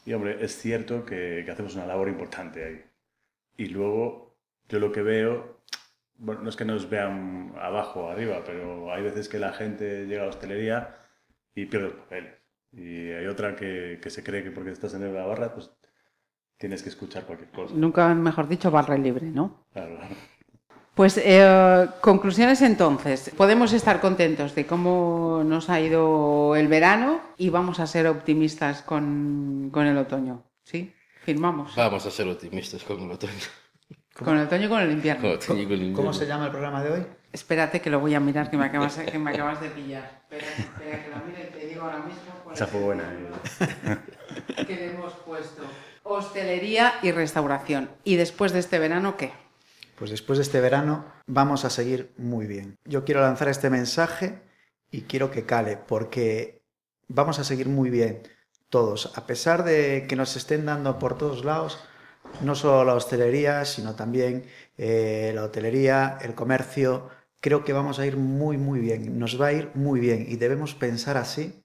Y 0.05 0.13
hombre, 0.13 0.37
es 0.43 0.55
cierto 0.57 1.05
que, 1.05 1.43
que, 1.45 1.51
hacemos 1.51 1.75
una 1.75 1.85
labor 1.85 2.09
importante 2.09 2.63
ahí. 2.63 2.83
Y 3.57 3.69
luego, 3.69 4.37
yo 4.69 4.79
lo 4.79 4.91
que 4.91 5.01
veo, 5.01 5.61
bueno, 6.17 6.41
no 6.41 6.49
es 6.49 6.55
que 6.55 6.65
nos 6.65 6.89
vean 6.89 7.53
abajo 7.59 8.05
o 8.05 8.09
arriba, 8.09 8.43
pero 8.45 8.93
hay 8.93 9.03
veces 9.03 9.29
que 9.29 9.39
la 9.39 9.53
gente 9.53 10.05
llega 10.05 10.21
a 10.21 10.25
la 10.25 10.31
hostelería 10.31 10.95
y 11.55 11.65
pierde 11.65 11.87
los 11.87 11.95
papeles. 11.95 12.46
Y 12.77 13.11
hay 13.11 13.25
otra 13.25 13.55
que, 13.55 13.99
que 14.01 14.09
se 14.11 14.23
cree 14.23 14.43
que 14.43 14.51
porque 14.51 14.71
estás 14.71 14.93
en 14.93 15.13
la 15.13 15.25
barra, 15.25 15.51
pues 15.51 15.71
tienes 16.57 16.83
que 16.83 16.89
escuchar 16.89 17.25
cualquier 17.25 17.49
cosa. 17.49 17.73
Nunca, 17.75 18.13
mejor 18.13 18.47
dicho, 18.47 18.69
barra 18.69 18.97
libre, 18.97 19.25
¿no? 19.25 19.65
Claro. 19.73 19.97
Pues 20.93 21.19
eh, 21.23 21.87
conclusiones 22.01 22.61
entonces. 22.61 23.31
Podemos 23.35 23.73
estar 23.73 23.99
contentos 23.99 24.55
de 24.55 24.65
cómo 24.65 25.43
nos 25.45 25.69
ha 25.69 25.79
ido 25.79 26.55
el 26.55 26.67
verano 26.67 27.21
y 27.37 27.49
vamos 27.49 27.79
a 27.79 27.87
ser 27.87 28.07
optimistas 28.07 28.81
con, 28.81 29.69
con 29.71 29.85
el 29.85 29.97
otoño. 29.97 30.43
¿Sí? 30.63 30.93
Firmamos. 31.23 31.75
Vamos 31.75 32.05
a 32.05 32.11
ser 32.11 32.27
optimistas 32.27 32.83
con 32.83 32.99
el 33.01 33.11
otoño. 33.11 33.33
Con 34.23 34.37
el 34.37 34.47
otoño 34.47 34.65
y 34.65 34.69
con 34.69 34.81
el 34.81 34.91
invierno. 34.91 35.29
¿Cómo, 35.95 36.13
se 36.13 36.25
llama 36.25 36.45
el 36.45 36.51
programa 36.51 36.83
de 36.83 36.91
hoy? 36.91 37.05
Espérate 37.31 37.79
que 37.79 37.91
lo 37.91 37.99
voy 37.99 38.15
a 38.15 38.19
mirar, 38.19 38.49
que 38.49 38.57
me 38.57 38.65
acabas, 38.65 38.97
que 38.97 39.19
me 39.19 39.29
acabas 39.29 39.61
de 39.61 39.69
pillar. 39.69 40.23
Espera, 40.31 40.47
espera 40.57 41.03
que 41.03 41.09
lo 41.11 41.17
mire 41.27 41.49
y 41.49 41.59
te 41.59 41.67
digo 41.67 41.83
ahora 41.83 41.99
mismo. 41.99 42.36
Esa 42.53 42.67
fue 42.67 42.81
buena. 42.81 43.03
Eh. 43.03 44.65
que 44.67 44.89
hemos 44.89 45.13
puesto 45.13 45.63
hostelería 46.03 46.93
y 47.01 47.11
restauración. 47.11 47.89
¿Y 48.03 48.15
después 48.15 48.51
de 48.53 48.59
este 48.59 48.79
verano 48.79 49.17
qué? 49.17 49.31
Pues 49.97 50.11
después 50.11 50.37
de 50.37 50.43
este 50.43 50.61
verano 50.61 51.05
vamos 51.25 51.65
a 51.65 51.69
seguir 51.69 52.13
muy 52.17 52.45
bien. 52.45 52.77
Yo 52.85 53.03
quiero 53.03 53.21
lanzar 53.21 53.49
este 53.49 53.69
mensaje 53.69 54.41
y 54.91 55.01
quiero 55.01 55.31
que 55.31 55.45
cale, 55.45 55.77
porque 55.77 56.61
vamos 57.07 57.39
a 57.39 57.43
seguir 57.43 57.67
muy 57.67 57.89
bien 57.89 58.21
todos. 58.69 59.17
A 59.17 59.25
pesar 59.25 59.63
de 59.63 60.05
que 60.07 60.15
nos 60.15 60.35
estén 60.35 60.65
dando 60.65 60.99
por 60.99 61.17
todos 61.17 61.43
lados 61.43 61.79
no 62.41 62.55
solo 62.55 62.83
la 62.83 62.93
hostelería, 62.93 63.65
sino 63.65 63.95
también 63.95 64.45
eh, 64.77 65.31
la 65.33 65.45
hotelería, 65.45 66.17
el 66.21 66.35
comercio. 66.35 67.09
Creo 67.39 67.63
que 67.63 67.73
vamos 67.73 67.99
a 67.99 68.05
ir 68.05 68.17
muy, 68.17 68.57
muy 68.57 68.79
bien, 68.79 69.17
nos 69.19 69.39
va 69.39 69.47
a 69.47 69.53
ir 69.53 69.71
muy 69.75 69.99
bien 69.99 70.25
y 70.27 70.35
debemos 70.37 70.75
pensar 70.75 71.17
así, 71.17 71.63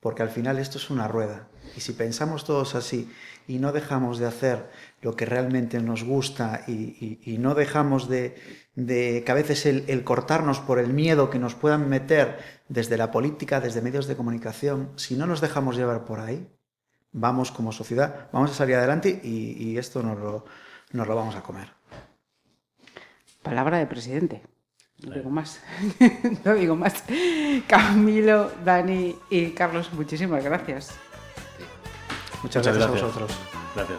porque 0.00 0.22
al 0.22 0.30
final 0.30 0.58
esto 0.58 0.78
es 0.78 0.90
una 0.90 1.08
rueda. 1.08 1.48
Y 1.76 1.80
si 1.80 1.92
pensamos 1.92 2.44
todos 2.44 2.74
así 2.74 3.10
y 3.46 3.58
no 3.58 3.72
dejamos 3.72 4.18
de 4.18 4.26
hacer 4.26 4.70
lo 5.02 5.16
que 5.16 5.26
realmente 5.26 5.80
nos 5.80 6.04
gusta 6.04 6.62
y, 6.66 7.36
no 7.38 7.54
dejamos 7.54 8.08
de, 8.08 8.34
que 8.76 9.24
a 9.26 9.34
veces 9.34 9.66
el, 9.66 10.04
cortarnos 10.04 10.60
por 10.60 10.78
el 10.78 10.92
miedo 10.92 11.30
que 11.30 11.38
nos 11.38 11.54
puedan 11.54 11.88
meter 11.88 12.38
desde 12.68 12.96
la 12.96 13.10
política, 13.10 13.60
desde 13.60 13.82
medios 13.82 14.06
de 14.06 14.16
comunicación, 14.16 14.92
si 14.96 15.16
no 15.16 15.26
nos 15.26 15.40
dejamos 15.40 15.76
llevar 15.76 16.04
por 16.04 16.20
ahí, 16.20 16.48
vamos 17.12 17.50
como 17.50 17.72
sociedad, 17.72 18.28
vamos 18.32 18.50
a 18.50 18.54
salir 18.54 18.76
adelante 18.76 19.20
y, 19.22 19.76
esto 19.78 20.02
nos 20.02 20.18
lo, 20.18 20.44
nos 20.92 21.06
lo 21.06 21.16
vamos 21.16 21.36
a 21.36 21.42
comer. 21.42 21.72
Palabra 23.42 23.78
de 23.78 23.86
presidente. 23.86 24.42
No 25.06 25.14
digo 25.14 25.30
más. 25.30 25.60
no 26.44 26.54
digo 26.54 26.76
más. 26.76 27.04
Camilo, 27.66 28.50
Dani 28.64 29.14
y 29.30 29.50
Carlos, 29.50 29.92
muchísimas 29.92 30.42
gracias. 30.42 30.94
Muchas, 32.42 32.66
gracias, 32.66 32.86
a 32.86 32.90
vosotros. 32.90 33.30
Gracias, 33.74 33.98